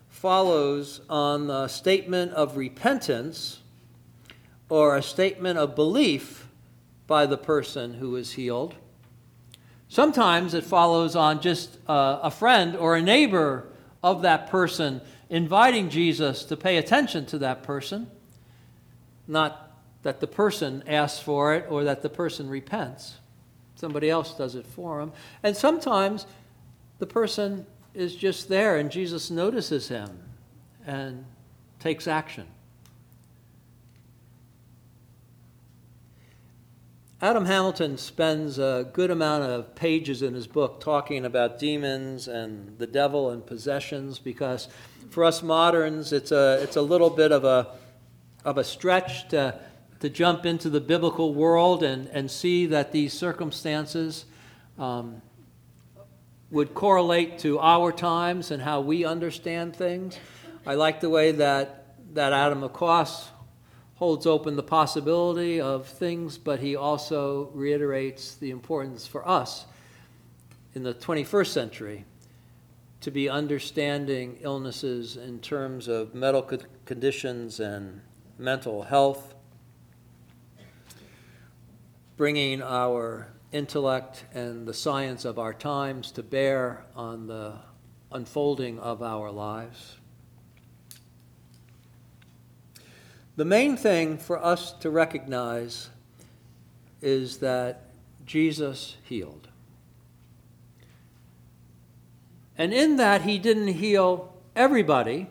follows 0.08 1.00
on 1.08 1.50
a 1.50 1.68
statement 1.68 2.32
of 2.32 2.56
repentance 2.56 3.60
or 4.68 4.96
a 4.96 5.02
statement 5.02 5.58
of 5.58 5.74
belief 5.74 6.48
by 7.06 7.26
the 7.26 7.36
person 7.36 7.94
who 7.94 8.16
is 8.16 8.32
healed. 8.32 8.74
Sometimes 9.88 10.54
it 10.54 10.64
follows 10.64 11.14
on 11.14 11.40
just 11.40 11.78
uh, 11.88 12.20
a 12.22 12.30
friend 12.30 12.76
or 12.76 12.96
a 12.96 13.02
neighbor 13.02 13.68
of 14.02 14.22
that 14.22 14.50
person 14.50 15.00
inviting 15.30 15.88
Jesus 15.88 16.44
to 16.44 16.56
pay 16.56 16.76
attention 16.76 17.26
to 17.26 17.38
that 17.38 17.62
person, 17.62 18.10
not 19.26 19.72
that 20.02 20.20
the 20.20 20.26
person 20.26 20.84
asks 20.86 21.20
for 21.20 21.54
it 21.54 21.66
or 21.68 21.84
that 21.84 22.02
the 22.02 22.08
person 22.08 22.48
repents. 22.48 23.14
Somebody 23.74 24.10
else 24.10 24.34
does 24.34 24.54
it 24.54 24.66
for 24.66 25.00
him. 25.00 25.12
And 25.42 25.56
sometimes 25.56 26.26
the 26.98 27.06
person 27.06 27.66
is 27.94 28.14
just 28.14 28.48
there 28.48 28.76
and 28.76 28.90
Jesus 28.90 29.30
notices 29.30 29.88
him 29.88 30.10
and 30.86 31.24
takes 31.80 32.06
action. 32.06 32.46
Adam 37.24 37.46
Hamilton 37.46 37.96
spends 37.96 38.58
a 38.58 38.86
good 38.92 39.10
amount 39.10 39.44
of 39.44 39.74
pages 39.74 40.20
in 40.20 40.34
his 40.34 40.46
book 40.46 40.78
talking 40.78 41.24
about 41.24 41.58
demons 41.58 42.28
and 42.28 42.78
the 42.78 42.86
devil 42.86 43.30
and 43.30 43.46
possessions 43.46 44.18
because 44.18 44.68
for 45.08 45.24
us 45.24 45.42
moderns 45.42 46.12
it's 46.12 46.32
a, 46.32 46.58
it's 46.62 46.76
a 46.76 46.82
little 46.82 47.08
bit 47.08 47.32
of 47.32 47.42
a, 47.42 47.66
of 48.44 48.58
a 48.58 48.62
stretch 48.62 49.26
to, 49.28 49.58
to 50.00 50.10
jump 50.10 50.44
into 50.44 50.68
the 50.68 50.82
biblical 50.82 51.32
world 51.32 51.82
and, 51.82 52.08
and 52.08 52.30
see 52.30 52.66
that 52.66 52.92
these 52.92 53.14
circumstances 53.14 54.26
um, 54.78 55.22
would 56.50 56.74
correlate 56.74 57.38
to 57.38 57.58
our 57.58 57.90
times 57.90 58.50
and 58.50 58.62
how 58.62 58.82
we 58.82 59.02
understand 59.06 59.74
things. 59.74 60.18
I 60.66 60.74
like 60.74 61.00
the 61.00 61.08
way 61.08 61.32
that, 61.32 61.96
that 62.12 62.34
Adam 62.34 62.60
McCoss 62.60 63.28
holds 64.04 64.26
open 64.26 64.54
the 64.54 64.62
possibility 64.62 65.58
of 65.58 65.86
things, 65.86 66.36
but 66.36 66.60
he 66.60 66.76
also 66.76 67.48
reiterates 67.54 68.34
the 68.34 68.50
importance 68.50 69.06
for 69.06 69.26
us 69.26 69.64
in 70.74 70.82
the 70.82 70.92
21st 70.92 71.46
century 71.46 72.04
to 73.00 73.10
be 73.10 73.30
understanding 73.30 74.36
illnesses 74.42 75.16
in 75.16 75.38
terms 75.38 75.88
of 75.88 76.14
medical 76.14 76.58
conditions 76.84 77.60
and 77.60 78.02
mental 78.36 78.82
health, 78.82 79.34
bringing 82.18 82.60
our 82.60 83.32
intellect 83.52 84.26
and 84.34 84.68
the 84.68 84.74
science 84.74 85.24
of 85.24 85.38
our 85.38 85.54
times 85.54 86.10
to 86.10 86.22
bear 86.22 86.84
on 86.94 87.26
the 87.26 87.54
unfolding 88.12 88.78
of 88.80 89.02
our 89.02 89.30
lives. 89.30 89.96
The 93.36 93.44
main 93.44 93.76
thing 93.76 94.18
for 94.18 94.42
us 94.42 94.72
to 94.74 94.90
recognize 94.90 95.90
is 97.02 97.38
that 97.38 97.82
Jesus 98.24 98.96
healed. 99.02 99.48
And 102.56 102.72
in 102.72 102.96
that, 102.96 103.22
he 103.22 103.38
didn't 103.38 103.68
heal 103.68 104.32
everybody, 104.54 105.28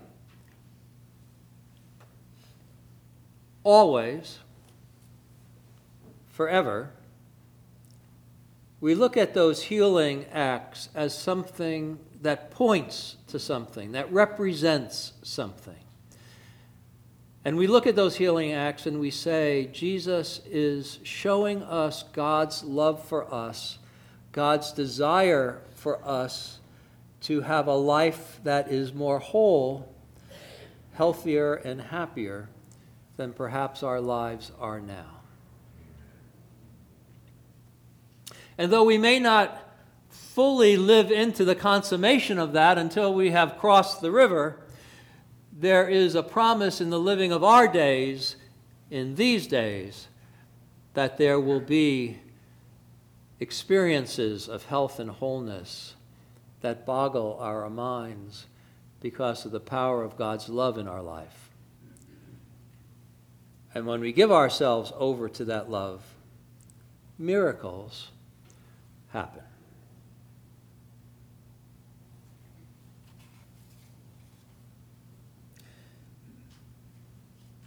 always, 3.63 4.39
forever. 6.29 6.91
we 8.81 8.95
look 8.95 9.15
at 9.15 9.33
those 9.33 9.63
healing 9.63 10.25
acts 10.33 10.89
as 10.93 11.17
something 11.17 11.97
that 12.21 12.51
points 12.51 13.15
to 13.27 13.39
something, 13.39 13.93
that 13.93 14.11
represents 14.11 15.13
something. 15.21 15.82
And 17.45 17.57
we 17.57 17.67
look 17.67 17.87
at 17.87 17.95
those 17.95 18.15
healing 18.15 18.53
acts 18.53 18.85
and 18.85 18.99
we 18.99 19.11
say, 19.11 19.69
Jesus 19.73 20.39
is 20.45 20.99
showing 21.03 21.61
us 21.61 22.03
God's 22.13 22.63
love 22.63 23.03
for 23.03 23.31
us, 23.33 23.79
God's 24.31 24.71
desire 24.71 25.61
for 25.75 26.03
us 26.07 26.59
to 27.21 27.41
have 27.41 27.67
a 27.67 27.75
life 27.75 28.39
that 28.43 28.71
is 28.71 28.93
more 28.93 29.19
whole, 29.19 29.93
healthier, 30.93 31.55
and 31.55 31.81
happier 31.81 32.49
than 33.17 33.33
perhaps 33.33 33.83
our 33.83 33.99
lives 33.99 34.51
are 34.59 34.79
now. 34.79 35.19
And 38.57 38.71
though 38.71 38.83
we 38.83 38.97
may 38.97 39.19
not 39.19 39.59
fully 40.09 40.77
live 40.77 41.11
into 41.11 41.43
the 41.43 41.55
consummation 41.55 42.39
of 42.39 42.53
that 42.53 42.77
until 42.77 43.13
we 43.13 43.31
have 43.31 43.57
crossed 43.57 44.01
the 44.01 44.11
river, 44.11 44.62
there 45.55 45.87
is 45.87 46.15
a 46.15 46.23
promise 46.23 46.81
in 46.81 46.89
the 46.89 46.99
living 46.99 47.31
of 47.31 47.43
our 47.43 47.67
days, 47.67 48.35
in 48.89 49.15
these 49.15 49.47
days, 49.47 50.07
that 50.93 51.17
there 51.17 51.39
will 51.39 51.59
be 51.59 52.19
experiences 53.39 54.47
of 54.47 54.65
health 54.65 54.99
and 54.99 55.11
wholeness 55.11 55.95
that 56.61 56.85
boggle 56.85 57.37
our 57.39 57.69
minds 57.69 58.47
because 59.01 59.45
of 59.45 59.51
the 59.51 59.59
power 59.59 60.03
of 60.03 60.17
God's 60.17 60.49
love 60.49 60.77
in 60.77 60.87
our 60.87 61.01
life. 61.01 61.49
And 63.75 63.85
when 63.85 63.99
we 64.01 64.13
give 64.13 64.31
ourselves 64.31 64.91
over 64.95 65.27
to 65.29 65.45
that 65.45 65.69
love, 65.69 66.03
miracles 67.17 68.09
happen. 69.09 69.42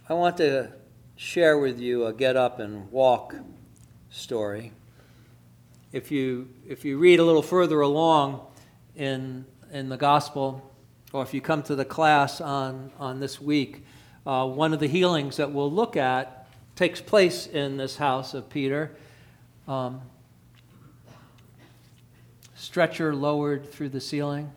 I 0.09 0.13
want 0.13 0.37
to 0.37 0.71
share 1.17 1.57
with 1.57 1.81
you 1.81 2.05
a 2.05 2.13
get 2.13 2.37
up 2.37 2.59
and 2.59 2.89
walk 2.93 3.35
story. 4.09 4.71
If 5.91 6.11
you, 6.11 6.47
if 6.65 6.85
you 6.85 6.97
read 6.97 7.19
a 7.19 7.25
little 7.25 7.41
further 7.41 7.81
along 7.81 8.39
in, 8.95 9.43
in 9.69 9.89
the 9.89 9.97
gospel, 9.97 10.73
or 11.11 11.23
if 11.23 11.33
you 11.33 11.41
come 11.41 11.61
to 11.63 11.75
the 11.75 11.83
class 11.83 12.39
on, 12.39 12.89
on 12.97 13.19
this 13.19 13.41
week, 13.41 13.83
uh, 14.25 14.47
one 14.47 14.71
of 14.71 14.79
the 14.79 14.87
healings 14.87 15.35
that 15.35 15.51
we'll 15.51 15.69
look 15.69 15.97
at 15.97 16.47
takes 16.77 17.01
place 17.01 17.45
in 17.45 17.75
this 17.75 17.97
house 17.97 18.33
of 18.33 18.49
Peter. 18.49 18.95
Um, 19.67 19.99
stretcher 22.55 23.13
lowered 23.13 23.69
through 23.69 23.89
the 23.89 23.99
ceiling. 23.99 24.53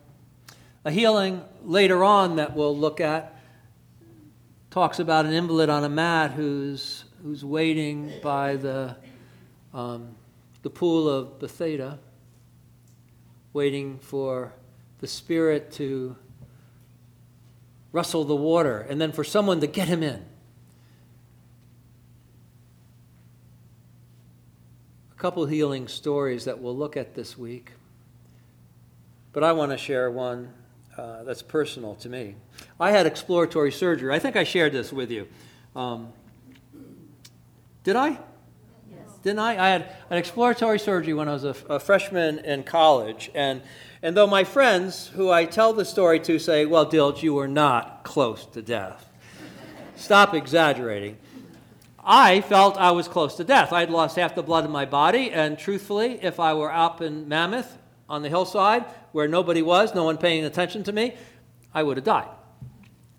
A 0.85 0.93
healing 0.93 1.43
later 1.65 2.05
on 2.05 2.37
that 2.37 2.55
we'll 2.55 2.79
look 2.79 3.01
at 3.01 3.40
talks 4.71 5.01
about 5.01 5.27
an 5.27 5.33
invalid 5.33 5.69
on 5.69 5.83
a 5.83 5.89
mat 5.89 6.31
who's, 6.31 7.05
who's 7.23 7.45
waiting 7.45 8.13
by 8.23 8.55
the, 8.55 8.97
um, 9.75 10.15
the 10.63 10.71
pool 10.71 11.09
of 11.09 11.41
Bethesda, 11.41 11.99
waiting 13.53 13.99
for 13.99 14.53
the 15.01 15.09
Spirit 15.09 15.73
to 15.73 16.15
rustle 17.91 18.25
the 18.25 18.37
water 18.37 18.87
and 18.89 19.01
then 19.01 19.11
for 19.11 19.25
someone 19.25 19.61
to 19.61 19.67
get 19.67 19.89
him 19.89 20.05
in. 20.05 20.25
A 25.11 25.17
couple 25.17 25.45
healing 25.47 25.89
stories 25.89 26.45
that 26.45 26.61
we'll 26.61 26.77
look 26.77 26.97
at 26.97 27.17
this 27.17 27.37
week. 27.37 27.73
But 29.33 29.43
I 29.43 29.53
want 29.53 29.73
to 29.73 29.79
share 29.79 30.11
one 30.13 30.53
uh, 31.01 31.23
that's 31.23 31.41
personal 31.41 31.95
to 31.95 32.11
me. 32.11 32.35
I 32.79 32.91
had 32.91 33.07
exploratory 33.07 33.73
surgery. 33.73 34.15
I 34.15 34.19
think 34.19 34.37
I 34.37 34.45
shared 34.45 34.73
this 34.73 34.93
with 34.93 35.11
you. 35.11 35.29
Um, 35.75 36.13
did 37.85 37.97
I? 37.97 38.11
Yes. 38.11 38.19
Didn't 39.23 39.39
I? 39.39 39.53
I 39.53 39.69
had 39.71 39.97
an 40.11 40.19
exploratory 40.19 40.79
surgery 40.79 41.15
when 41.15 41.27
I 41.27 41.33
was 41.33 41.45
a, 41.45 41.57
a, 41.71 41.81
freshman 41.81 42.41
in 42.41 42.65
college. 42.65 43.31
And, 43.35 43.63
and 44.03 44.15
though 44.15 44.27
my 44.27 44.45
friends, 44.45 45.07
who 45.07 45.31
I 45.31 45.47
tell 45.47 45.73
the 45.73 45.87
story 45.87 46.21
to, 46.21 46.39
say, 46.39 46.67
well, 46.67 46.85
Dilge, 46.85 47.23
you 47.23 47.33
were 47.33 47.49
not 47.49 48.05
close 48.05 48.45
to 48.47 48.61
death. 48.61 49.07
Stop 49.97 50.35
exaggerating. 50.35 51.17
I 52.05 52.43
felt 52.43 52.77
I 52.77 52.91
was 52.91 53.09
close 53.09 53.37
to 53.37 53.45
death. 53.45 53.73
I'd 53.73 53.89
lost 53.89 54.17
half 54.17 54.35
the 54.35 54.43
blood 54.43 54.67
in 54.67 54.71
my 54.71 54.85
body, 54.85 55.31
and 55.31 55.59
truthfully, 55.59 56.19
if 56.23 56.39
I 56.39 56.53
were 56.53 56.73
up 56.73 57.01
in 57.01 57.27
Mammoth 57.27 57.79
on 58.11 58.23
the 58.23 58.29
hillside 58.29 58.85
where 59.13 59.29
nobody 59.29 59.63
was, 59.63 59.95
no 59.95 60.05
one 60.05 60.19
paying 60.19 60.45
attention 60.45 60.83
to 60.85 60.93
me, 60.93 61.15
I 61.73 61.83
would 61.83 61.97
have 61.97 62.05
died. 62.05 62.29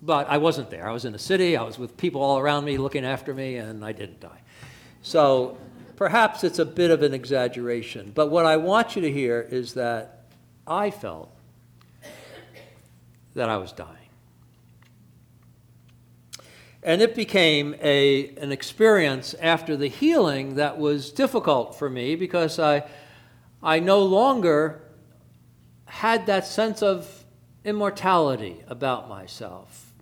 But 0.01 0.30
I 0.30 0.38
wasn't 0.38 0.69
there. 0.69 0.88
I 0.88 0.91
was 0.91 1.06
in 1.06 1.13
the 1.13 1.19
city, 1.19 1.56
I 1.56 1.63
was 1.63 1.80
with 1.80 1.95
people 1.95 2.21
all 2.21 2.38
around 2.38 2.65
me 2.65 2.77
looking 2.77 3.06
after 3.06 3.34
me, 3.34 3.56
and 3.56 3.86
I 3.86 3.93
didn't 3.93 4.19
die. 4.19 4.41
So 5.01 5.58
perhaps 5.95 6.43
it's 6.43 6.60
a 6.60 6.65
bit 6.65 6.91
of 6.91 7.01
an 7.01 7.13
exaggeration. 7.13 8.12
But 8.13 8.27
what 8.27 8.45
I 8.45 8.58
want 8.58 8.95
you 8.95 9.01
to 9.04 9.12
hear 9.12 9.47
is 9.49 9.73
that 9.75 10.25
I 10.67 10.91
felt 10.91 11.32
that 13.34 13.47
I 13.47 13.58
was 13.58 13.71
dying. 13.71 13.95
And 16.84 17.01
it 17.01 17.15
became 17.15 17.75
a, 17.82 18.30
an 18.38 18.51
experience 18.51 19.36
after 19.36 19.77
the 19.77 19.88
healing 19.88 20.56
that 20.56 20.80
was 20.80 21.12
difficult 21.12 21.75
for 21.77 21.89
me 21.89 22.15
because 22.15 22.58
I 22.60 22.84
I 23.63 23.80
no 23.80 24.04
longer 24.04 24.82
had 25.86 26.26
that 26.26 26.47
sense 26.47 26.82
of 26.82 27.26
immortality 27.63 28.63
about 28.67 29.08
myself. 29.08 29.93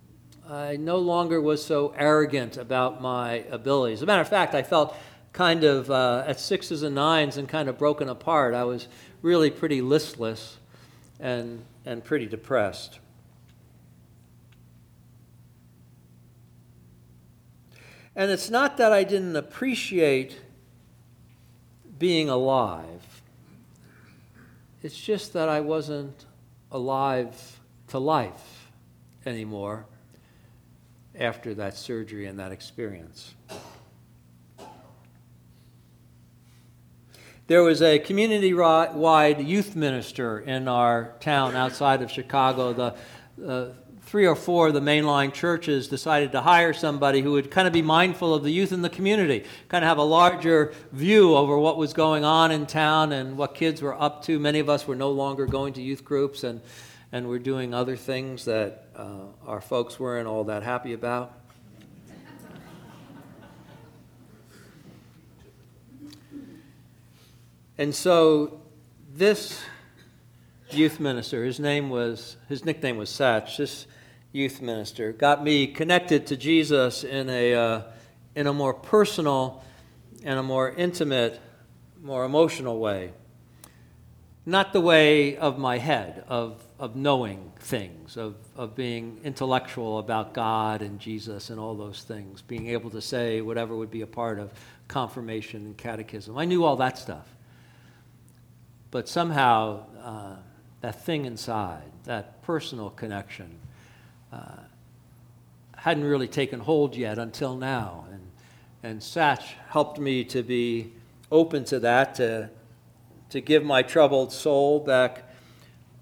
I 0.48 0.76
no 0.76 0.98
longer 0.98 1.40
was 1.40 1.64
so 1.64 1.94
arrogant 1.96 2.56
about 2.56 3.02
my 3.02 3.44
abilities. 3.50 3.98
As 3.98 4.02
a 4.02 4.06
matter 4.06 4.22
of 4.22 4.28
fact, 4.28 4.54
I 4.54 4.62
felt 4.62 4.96
kind 5.32 5.62
of 5.62 5.90
uh, 5.90 6.24
at 6.26 6.40
sixes 6.40 6.82
and 6.82 6.94
nines 6.94 7.36
and 7.36 7.48
kind 7.48 7.68
of 7.68 7.78
broken 7.78 8.08
apart. 8.08 8.54
I 8.54 8.64
was 8.64 8.88
really 9.22 9.50
pretty 9.50 9.82
listless 9.82 10.58
and, 11.20 11.64
and 11.84 12.02
pretty 12.02 12.26
depressed. 12.26 12.98
And 18.16 18.30
it's 18.30 18.50
not 18.50 18.76
that 18.78 18.92
I 18.92 19.04
didn't 19.04 19.36
appreciate 19.36 20.40
being 21.98 22.28
alive. 22.28 23.09
It's 24.82 24.98
just 24.98 25.34
that 25.34 25.48
I 25.48 25.60
wasn't 25.60 26.24
alive 26.72 27.60
to 27.88 27.98
life 27.98 28.70
anymore 29.26 29.86
after 31.18 31.54
that 31.54 31.76
surgery 31.76 32.26
and 32.26 32.38
that 32.38 32.52
experience. 32.52 33.34
There 37.46 37.62
was 37.62 37.82
a 37.82 37.98
community 37.98 38.54
wide 38.54 39.40
youth 39.40 39.74
minister 39.74 40.38
in 40.38 40.68
our 40.68 41.16
town 41.18 41.56
outside 41.56 42.00
of 42.00 42.10
Chicago. 42.10 42.72
The, 42.72 43.44
uh, 43.44 43.72
three 44.10 44.26
or 44.26 44.34
four 44.34 44.66
of 44.66 44.74
the 44.74 44.80
mainline 44.80 45.32
churches 45.32 45.86
decided 45.86 46.32
to 46.32 46.40
hire 46.40 46.72
somebody 46.72 47.20
who 47.20 47.30
would 47.30 47.48
kind 47.48 47.68
of 47.68 47.72
be 47.72 47.80
mindful 47.80 48.34
of 48.34 48.42
the 48.42 48.50
youth 48.50 48.72
in 48.72 48.82
the 48.82 48.90
community, 48.90 49.44
kind 49.68 49.84
of 49.84 49.88
have 49.88 49.98
a 49.98 50.02
larger 50.02 50.74
view 50.90 51.36
over 51.36 51.56
what 51.56 51.76
was 51.76 51.92
going 51.92 52.24
on 52.24 52.50
in 52.50 52.66
town 52.66 53.12
and 53.12 53.38
what 53.38 53.54
kids 53.54 53.80
were 53.80 53.94
up 54.02 54.24
to. 54.24 54.40
Many 54.40 54.58
of 54.58 54.68
us 54.68 54.84
were 54.84 54.96
no 54.96 55.12
longer 55.12 55.46
going 55.46 55.74
to 55.74 55.80
youth 55.80 56.04
groups 56.04 56.42
and, 56.42 56.60
and 57.12 57.28
were 57.28 57.38
doing 57.38 57.72
other 57.72 57.94
things 57.94 58.46
that 58.46 58.88
uh, 58.96 59.26
our 59.46 59.60
folks 59.60 60.00
weren't 60.00 60.26
all 60.26 60.42
that 60.42 60.64
happy 60.64 60.92
about. 60.92 61.32
And 67.78 67.94
so 67.94 68.60
this 69.14 69.62
youth 70.72 70.98
minister, 70.98 71.44
his 71.44 71.60
name 71.60 71.90
was, 71.90 72.36
his 72.48 72.64
nickname 72.64 72.96
was 72.96 73.08
Satch. 73.08 73.56
This 73.56 73.86
youth 74.32 74.62
minister, 74.62 75.12
got 75.12 75.42
me 75.42 75.66
connected 75.66 76.26
to 76.28 76.36
Jesus 76.36 77.04
in 77.04 77.28
a, 77.28 77.54
uh, 77.54 77.82
in 78.34 78.46
a 78.46 78.52
more 78.52 78.74
personal 78.74 79.64
and 80.24 80.38
a 80.38 80.42
more 80.42 80.70
intimate, 80.70 81.40
more 82.02 82.24
emotional 82.24 82.78
way. 82.78 83.12
Not 84.46 84.72
the 84.72 84.80
way 84.80 85.36
of 85.36 85.58
my 85.58 85.78
head, 85.78 86.24
of, 86.28 86.62
of 86.78 86.96
knowing 86.96 87.52
things, 87.58 88.16
of, 88.16 88.36
of 88.56 88.74
being 88.74 89.20
intellectual 89.22 89.98
about 89.98 90.32
God 90.32 90.80
and 90.80 90.98
Jesus 90.98 91.50
and 91.50 91.60
all 91.60 91.74
those 91.74 92.02
things, 92.02 92.40
being 92.42 92.68
able 92.68 92.90
to 92.90 93.00
say 93.00 93.42
whatever 93.42 93.76
would 93.76 93.90
be 93.90 94.00
a 94.00 94.06
part 94.06 94.38
of 94.38 94.52
confirmation 94.88 95.66
and 95.66 95.76
catechism. 95.76 96.38
I 96.38 96.46
knew 96.46 96.64
all 96.64 96.76
that 96.76 96.98
stuff. 96.98 97.26
But 98.90 99.08
somehow, 99.08 99.86
uh, 100.02 100.36
that 100.80 101.04
thing 101.04 101.26
inside, 101.26 101.92
that 102.04 102.42
personal 102.42 102.90
connection, 102.90 103.59
uh, 104.32 104.56
hadn't 105.76 106.04
really 106.04 106.28
taken 106.28 106.60
hold 106.60 106.94
yet 106.94 107.18
until 107.18 107.56
now. 107.56 108.04
And, 108.10 108.30
and 108.82 109.00
Satch 109.00 109.54
helped 109.68 109.98
me 109.98 110.24
to 110.24 110.42
be 110.42 110.92
open 111.30 111.64
to 111.64 111.80
that, 111.80 112.14
to, 112.16 112.50
to 113.30 113.40
give 113.40 113.64
my 113.64 113.82
troubled 113.82 114.32
soul 114.32 114.80
back 114.80 115.24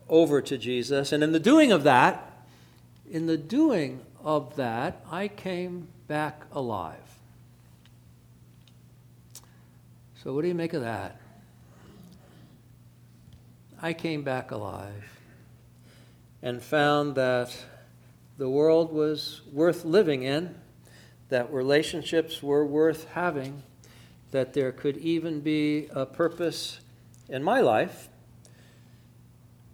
over 0.08 0.40
to 0.42 0.58
Jesus. 0.58 1.12
And 1.12 1.22
in 1.22 1.32
the 1.32 1.40
doing 1.40 1.70
of 1.70 1.84
that, 1.84 2.44
in 3.10 3.26
the 3.26 3.36
doing 3.36 4.00
of 4.24 4.56
that, 4.56 5.04
I 5.10 5.28
came 5.28 5.88
back 6.06 6.42
alive. 6.52 6.96
So, 10.22 10.34
what 10.34 10.42
do 10.42 10.48
you 10.48 10.54
make 10.54 10.74
of 10.74 10.82
that? 10.82 11.20
I 13.80 13.92
came 13.92 14.22
back 14.22 14.50
alive 14.50 15.20
and 16.42 16.60
found 16.60 17.14
that 17.14 17.56
the 18.38 18.48
world 18.48 18.92
was 18.92 19.42
worth 19.53 19.85
living 19.85 20.22
in, 20.22 20.55
that 21.29 21.53
relationships 21.53 22.42
were 22.42 22.64
worth 22.64 23.09
having, 23.11 23.62
that 24.31 24.55
there 24.55 24.72
could 24.72 24.96
even 24.96 25.40
be 25.40 25.88
a 25.90 26.07
purpose 26.07 26.81
in 27.29 27.42
my 27.42 27.61
life 27.61 28.09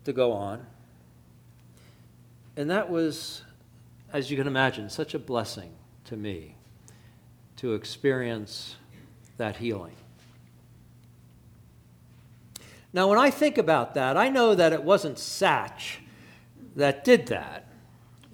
to 0.04 0.12
go 0.12 0.32
on. 0.32 0.66
And 2.56 2.70
that 2.70 2.90
was, 2.90 3.42
as 4.12 4.30
you 4.30 4.36
can 4.36 4.46
imagine, 4.46 4.88
such 4.88 5.14
a 5.14 5.18
blessing 5.18 5.72
to 6.06 6.16
me 6.16 6.54
to 7.56 7.74
experience 7.74 8.76
that 9.36 9.56
healing. 9.56 9.94
Now, 12.92 13.08
when 13.08 13.18
I 13.18 13.30
think 13.30 13.58
about 13.58 13.94
that, 13.94 14.16
I 14.16 14.28
know 14.28 14.54
that 14.54 14.72
it 14.72 14.84
wasn't 14.84 15.16
Satch 15.16 15.96
that 16.76 17.04
did 17.04 17.26
that, 17.26 17.63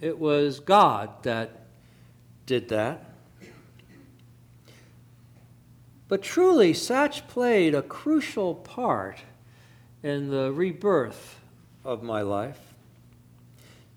it 0.00 0.18
was 0.18 0.60
God 0.60 1.22
that 1.24 1.66
did 2.46 2.68
that. 2.70 3.04
But 6.08 6.22
truly, 6.22 6.72
Satch 6.72 7.28
played 7.28 7.74
a 7.74 7.82
crucial 7.82 8.54
part 8.54 9.18
in 10.02 10.30
the 10.30 10.50
rebirth 10.50 11.38
of 11.84 12.02
my 12.02 12.22
life 12.22 12.58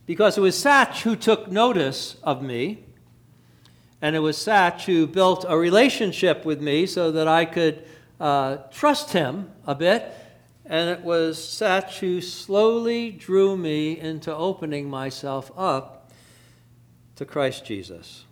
because 0.06 0.38
it 0.38 0.42
was 0.42 0.56
Satch 0.56 1.02
who 1.02 1.16
took 1.16 1.50
notice 1.50 2.18
of 2.22 2.44
me, 2.44 2.84
and 4.02 4.16
it 4.16 4.20
was 4.20 4.38
Satch 4.38 4.82
who 4.86 5.08
built 5.08 5.46
a 5.48 5.58
relationship 5.58 6.46
with 6.46 6.62
me 6.62 6.86
so 6.86 7.12
that 7.14 7.28
I 7.28 7.46
could 7.46 7.84
uh, 8.20 8.58
trust 8.70 9.14
him 9.14 9.50
a 9.66 9.74
bit 9.74 10.04
and 10.66 10.90
it 10.90 11.02
was 11.02 11.38
Satch 11.38 12.00
who 12.00 12.22
slowly 12.22 13.12
drew 13.12 13.58
me 13.58 14.00
into 14.00 14.34
opening 14.34 14.90
myself 14.90 15.52
up 15.58 16.12
to 17.16 17.26
Christ 17.26 17.66
Jesus. 17.66 18.26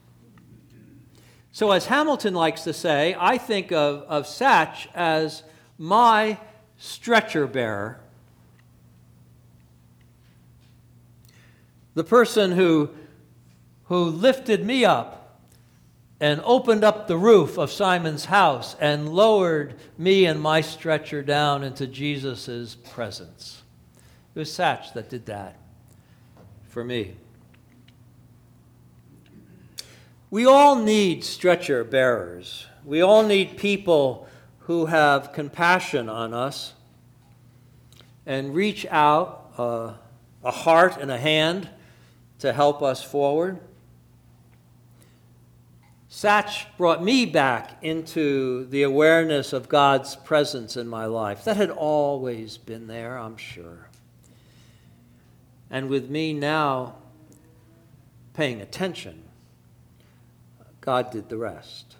So, 1.51 1.71
as 1.71 1.87
Hamilton 1.87 2.33
likes 2.33 2.63
to 2.63 2.73
say, 2.73 3.15
I 3.19 3.37
think 3.37 3.73
of, 3.73 4.03
of 4.03 4.23
Satch 4.25 4.87
as 4.95 5.43
my 5.77 6.37
stretcher 6.77 7.45
bearer. 7.45 7.99
The 11.93 12.05
person 12.05 12.51
who, 12.51 12.91
who 13.85 14.05
lifted 14.05 14.65
me 14.65 14.85
up 14.85 15.20
and 16.21 16.39
opened 16.45 16.83
up 16.83 17.07
the 17.07 17.17
roof 17.17 17.57
of 17.57 17.71
Simon's 17.71 18.25
house 18.25 18.75
and 18.79 19.09
lowered 19.09 19.73
me 19.97 20.25
and 20.25 20.39
my 20.39 20.61
stretcher 20.61 21.23
down 21.23 21.63
into 21.63 21.87
Jesus' 21.87 22.75
presence. 22.75 23.63
It 24.35 24.39
was 24.39 24.49
Satch 24.49 24.93
that 24.93 25.09
did 25.09 25.25
that 25.25 25.57
for 26.69 26.83
me. 26.83 27.15
We 30.29 30.45
all 30.45 30.75
need 30.75 31.23
stretcher 31.23 31.83
bearers. 31.83 32.67
We 32.85 33.01
all 33.01 33.23
need 33.23 33.57
people 33.57 34.27
who 34.59 34.85
have 34.85 35.33
compassion 35.33 36.07
on 36.07 36.35
us 36.35 36.73
and 38.27 38.53
reach 38.53 38.85
out 38.91 39.51
uh, 39.57 39.93
a 40.43 40.51
heart 40.51 40.97
and 40.97 41.09
a 41.09 41.17
hand 41.17 41.67
to 42.39 42.53
help 42.53 42.83
us 42.83 43.03
forward. 43.03 43.59
Satch 46.11 46.65
brought 46.77 47.01
me 47.01 47.25
back 47.25 47.77
into 47.81 48.65
the 48.65 48.83
awareness 48.83 49.53
of 49.53 49.69
God's 49.69 50.17
presence 50.17 50.75
in 50.75 50.89
my 50.89 51.05
life. 51.05 51.45
That 51.45 51.55
had 51.55 51.69
always 51.69 52.57
been 52.57 52.87
there, 52.87 53.17
I'm 53.17 53.37
sure. 53.37 53.87
And 55.69 55.87
with 55.87 56.09
me 56.09 56.33
now 56.33 56.95
paying 58.33 58.59
attention, 58.59 59.23
God 60.81 61.11
did 61.11 61.29
the 61.29 61.37
rest. 61.37 61.95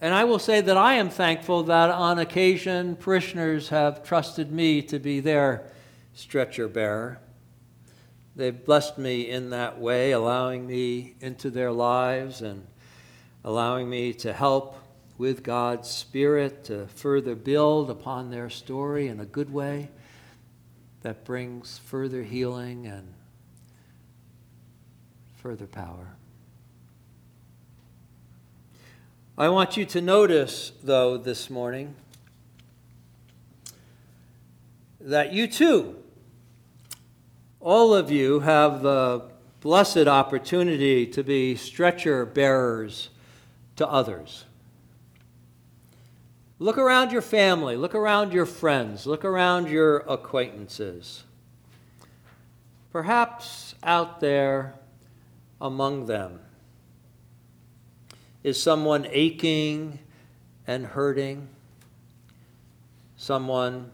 And 0.00 0.12
I 0.12 0.24
will 0.24 0.40
say 0.40 0.60
that 0.60 0.76
I 0.76 0.94
am 0.94 1.08
thankful 1.08 1.62
that 1.62 1.90
on 1.90 2.18
occasion 2.18 2.96
parishioners 2.96 3.68
have 3.68 4.02
trusted 4.02 4.50
me 4.50 4.82
to 4.82 4.98
be 4.98 5.20
their 5.20 5.70
stretcher 6.14 6.66
bearer. 6.66 7.20
They've 8.36 8.64
blessed 8.64 8.98
me 8.98 9.30
in 9.30 9.50
that 9.50 9.80
way, 9.80 10.10
allowing 10.10 10.66
me 10.66 11.14
into 11.20 11.50
their 11.50 11.70
lives 11.70 12.42
and 12.42 12.66
allowing 13.44 13.88
me 13.88 14.12
to 14.14 14.32
help 14.32 14.76
with 15.16 15.44
God's 15.44 15.88
Spirit 15.88 16.64
to 16.64 16.88
further 16.88 17.36
build 17.36 17.90
upon 17.90 18.30
their 18.30 18.50
story 18.50 19.06
in 19.06 19.20
a 19.20 19.24
good 19.24 19.52
way 19.52 19.90
that 21.02 21.24
brings 21.24 21.78
further 21.78 22.22
healing 22.24 22.86
and 22.86 23.14
further 25.36 25.66
power. 25.66 26.16
I 29.38 29.48
want 29.48 29.76
you 29.76 29.84
to 29.86 30.00
notice, 30.00 30.72
though, 30.82 31.16
this 31.16 31.50
morning, 31.50 31.94
that 35.00 35.32
you 35.32 35.46
too 35.46 36.03
all 37.64 37.94
of 37.94 38.10
you 38.10 38.40
have 38.40 38.82
the 38.82 39.22
blessed 39.60 40.06
opportunity 40.06 41.06
to 41.06 41.24
be 41.24 41.56
stretcher 41.56 42.26
bearers 42.26 43.08
to 43.76 43.88
others. 43.88 44.44
Look 46.58 46.76
around 46.76 47.10
your 47.10 47.22
family, 47.22 47.74
look 47.74 47.94
around 47.94 48.34
your 48.34 48.44
friends, 48.44 49.06
look 49.06 49.24
around 49.24 49.70
your 49.70 50.00
acquaintances. 50.00 51.24
Perhaps 52.92 53.74
out 53.82 54.20
there 54.20 54.74
among 55.58 56.04
them 56.04 56.40
is 58.42 58.62
someone 58.62 59.06
aching 59.10 60.00
and 60.66 60.84
hurting, 60.84 61.48
someone 63.16 63.90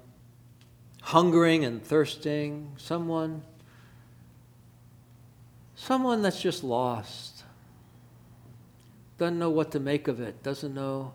hungering 1.02 1.64
and 1.64 1.80
thirsting, 1.80 2.72
someone 2.76 3.42
Someone 5.80 6.20
that's 6.20 6.42
just 6.42 6.62
lost, 6.62 7.42
doesn't 9.16 9.38
know 9.38 9.48
what 9.48 9.72
to 9.72 9.80
make 9.80 10.08
of 10.08 10.20
it, 10.20 10.42
doesn't 10.42 10.74
know 10.74 11.14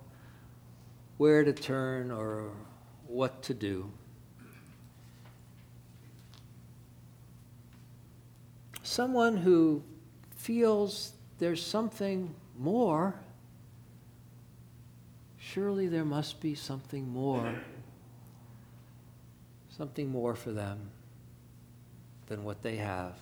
where 1.17 1.43
to 1.43 1.53
turn 1.53 2.09
or 2.09 2.49
what 3.05 3.43
to 3.43 3.53
do. 3.53 3.91
Someone 8.81 9.37
who 9.37 9.83
feels 10.35 11.13
there's 11.37 11.63
something 11.63 12.33
more. 12.57 13.13
Surely 15.37 15.87
there 15.87 16.03
must 16.03 16.41
be 16.41 16.55
something 16.55 17.07
more, 17.07 17.53
something 19.69 20.09
more 20.09 20.33
for 20.33 20.51
them 20.51 20.89
than 22.25 22.43
what 22.43 22.63
they 22.63 22.77
have 22.77 23.15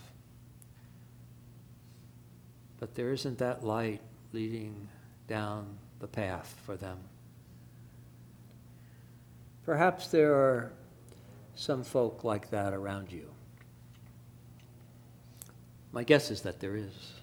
but 2.84 2.94
there 2.94 3.12
isn't 3.12 3.38
that 3.38 3.64
light 3.64 4.02
leading 4.34 4.88
down 5.26 5.78
the 6.00 6.06
path 6.06 6.54
for 6.66 6.76
them. 6.76 6.98
Perhaps 9.64 10.08
there 10.08 10.34
are 10.34 10.70
some 11.54 11.82
folk 11.82 12.24
like 12.24 12.50
that 12.50 12.74
around 12.74 13.10
you. 13.10 13.26
My 15.92 16.04
guess 16.04 16.30
is 16.30 16.42
that 16.42 16.60
there 16.60 16.76
is. 16.76 17.14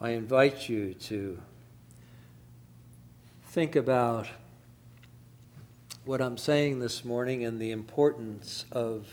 I 0.00 0.12
invite 0.12 0.70
you 0.70 0.94
to 0.94 1.38
think 3.48 3.76
about 3.76 4.28
what 6.06 6.22
I'm 6.22 6.38
saying 6.38 6.80
this 6.80 7.04
morning 7.04 7.44
and 7.44 7.60
the 7.60 7.70
importance 7.70 8.64
of 8.72 9.06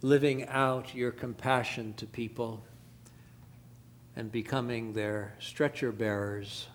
living 0.00 0.46
out 0.46 0.94
your 0.94 1.10
compassion 1.10 1.92
to 1.94 2.06
people 2.06 2.62
and 4.16 4.30
becoming 4.30 4.92
their 4.92 5.34
stretcher 5.38 5.90
bearers 5.92 6.68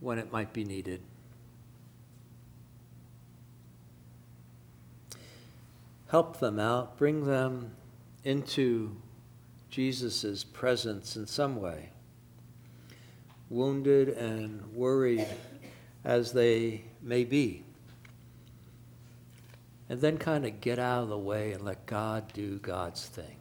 when 0.00 0.18
it 0.18 0.32
might 0.32 0.52
be 0.52 0.64
needed. 0.64 1.00
Help 6.08 6.38
them 6.38 6.58
out, 6.58 6.96
bring 6.96 7.26
them 7.26 7.72
into 8.22 8.96
Jesus' 9.70 10.44
presence 10.44 11.16
in 11.16 11.26
some 11.26 11.60
way. 11.60 11.90
wounded 13.50 14.08
and 14.08 14.74
worried 14.74 15.26
as 16.04 16.32
they 16.32 16.82
may 17.02 17.24
be. 17.24 17.62
And 19.88 20.00
then 20.00 20.18
kind 20.18 20.44
of 20.46 20.60
get 20.60 20.78
out 20.78 21.04
of 21.04 21.08
the 21.08 21.18
way 21.18 21.52
and 21.52 21.64
let 21.64 21.86
God 21.86 22.32
do 22.32 22.58
God's 22.58 23.06
thing. 23.06 23.36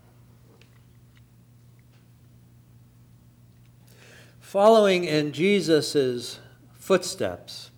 Following 4.53 5.05
in 5.05 5.31
Jesus' 5.31 6.37
footsteps, 6.73 7.71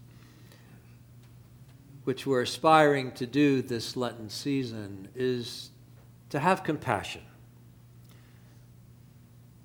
which 2.03 2.27
we're 2.27 2.41
aspiring 2.41 3.13
to 3.13 3.25
do 3.25 3.61
this 3.61 3.95
Lenten 3.95 4.29
season, 4.29 5.07
is 5.15 5.69
to 6.31 6.37
have 6.37 6.65
compassion, 6.65 7.21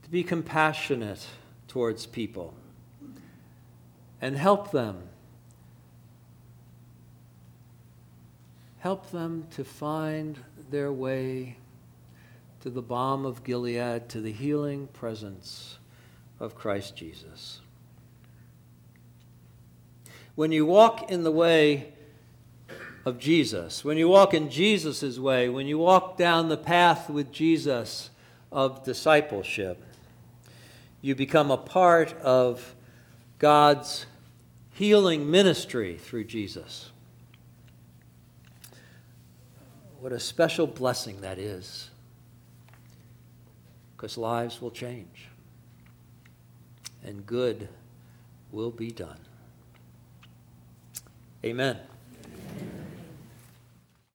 to 0.04 0.08
be 0.08 0.22
compassionate 0.22 1.26
towards 1.66 2.06
people, 2.06 2.54
and 4.20 4.36
help 4.36 4.70
them. 4.70 5.02
Help 8.78 9.10
them 9.10 9.48
to 9.56 9.64
find 9.64 10.38
their 10.70 10.92
way 10.92 11.56
to 12.60 12.70
the 12.70 12.82
balm 12.82 13.26
of 13.26 13.42
Gilead, 13.42 14.08
to 14.10 14.20
the 14.20 14.30
healing 14.30 14.86
presence 14.92 15.79
of 16.40 16.54
Christ 16.54 16.96
Jesus. 16.96 17.60
When 20.34 20.50
you 20.50 20.64
walk 20.64 21.10
in 21.10 21.22
the 21.22 21.30
way 21.30 21.92
of 23.04 23.18
Jesus, 23.18 23.84
when 23.84 23.98
you 23.98 24.08
walk 24.08 24.32
in 24.32 24.50
Jesus' 24.50 25.18
way, 25.18 25.48
when 25.50 25.66
you 25.66 25.78
walk 25.78 26.16
down 26.16 26.48
the 26.48 26.56
path 26.56 27.10
with 27.10 27.30
Jesus 27.30 28.08
of 28.50 28.82
discipleship, 28.82 29.84
you 31.02 31.14
become 31.14 31.50
a 31.50 31.56
part 31.58 32.14
of 32.20 32.74
God's 33.38 34.06
healing 34.72 35.30
ministry 35.30 35.98
through 35.98 36.24
Jesus. 36.24 36.90
What 39.98 40.12
a 40.12 40.20
special 40.20 40.66
blessing 40.66 41.20
that 41.20 41.38
is, 41.38 41.90
because 43.94 44.16
lives 44.16 44.62
will 44.62 44.70
change 44.70 45.29
and 47.04 47.26
good 47.26 47.68
will 48.52 48.70
be 48.70 48.90
done. 48.90 49.18
Amen. 51.44 51.78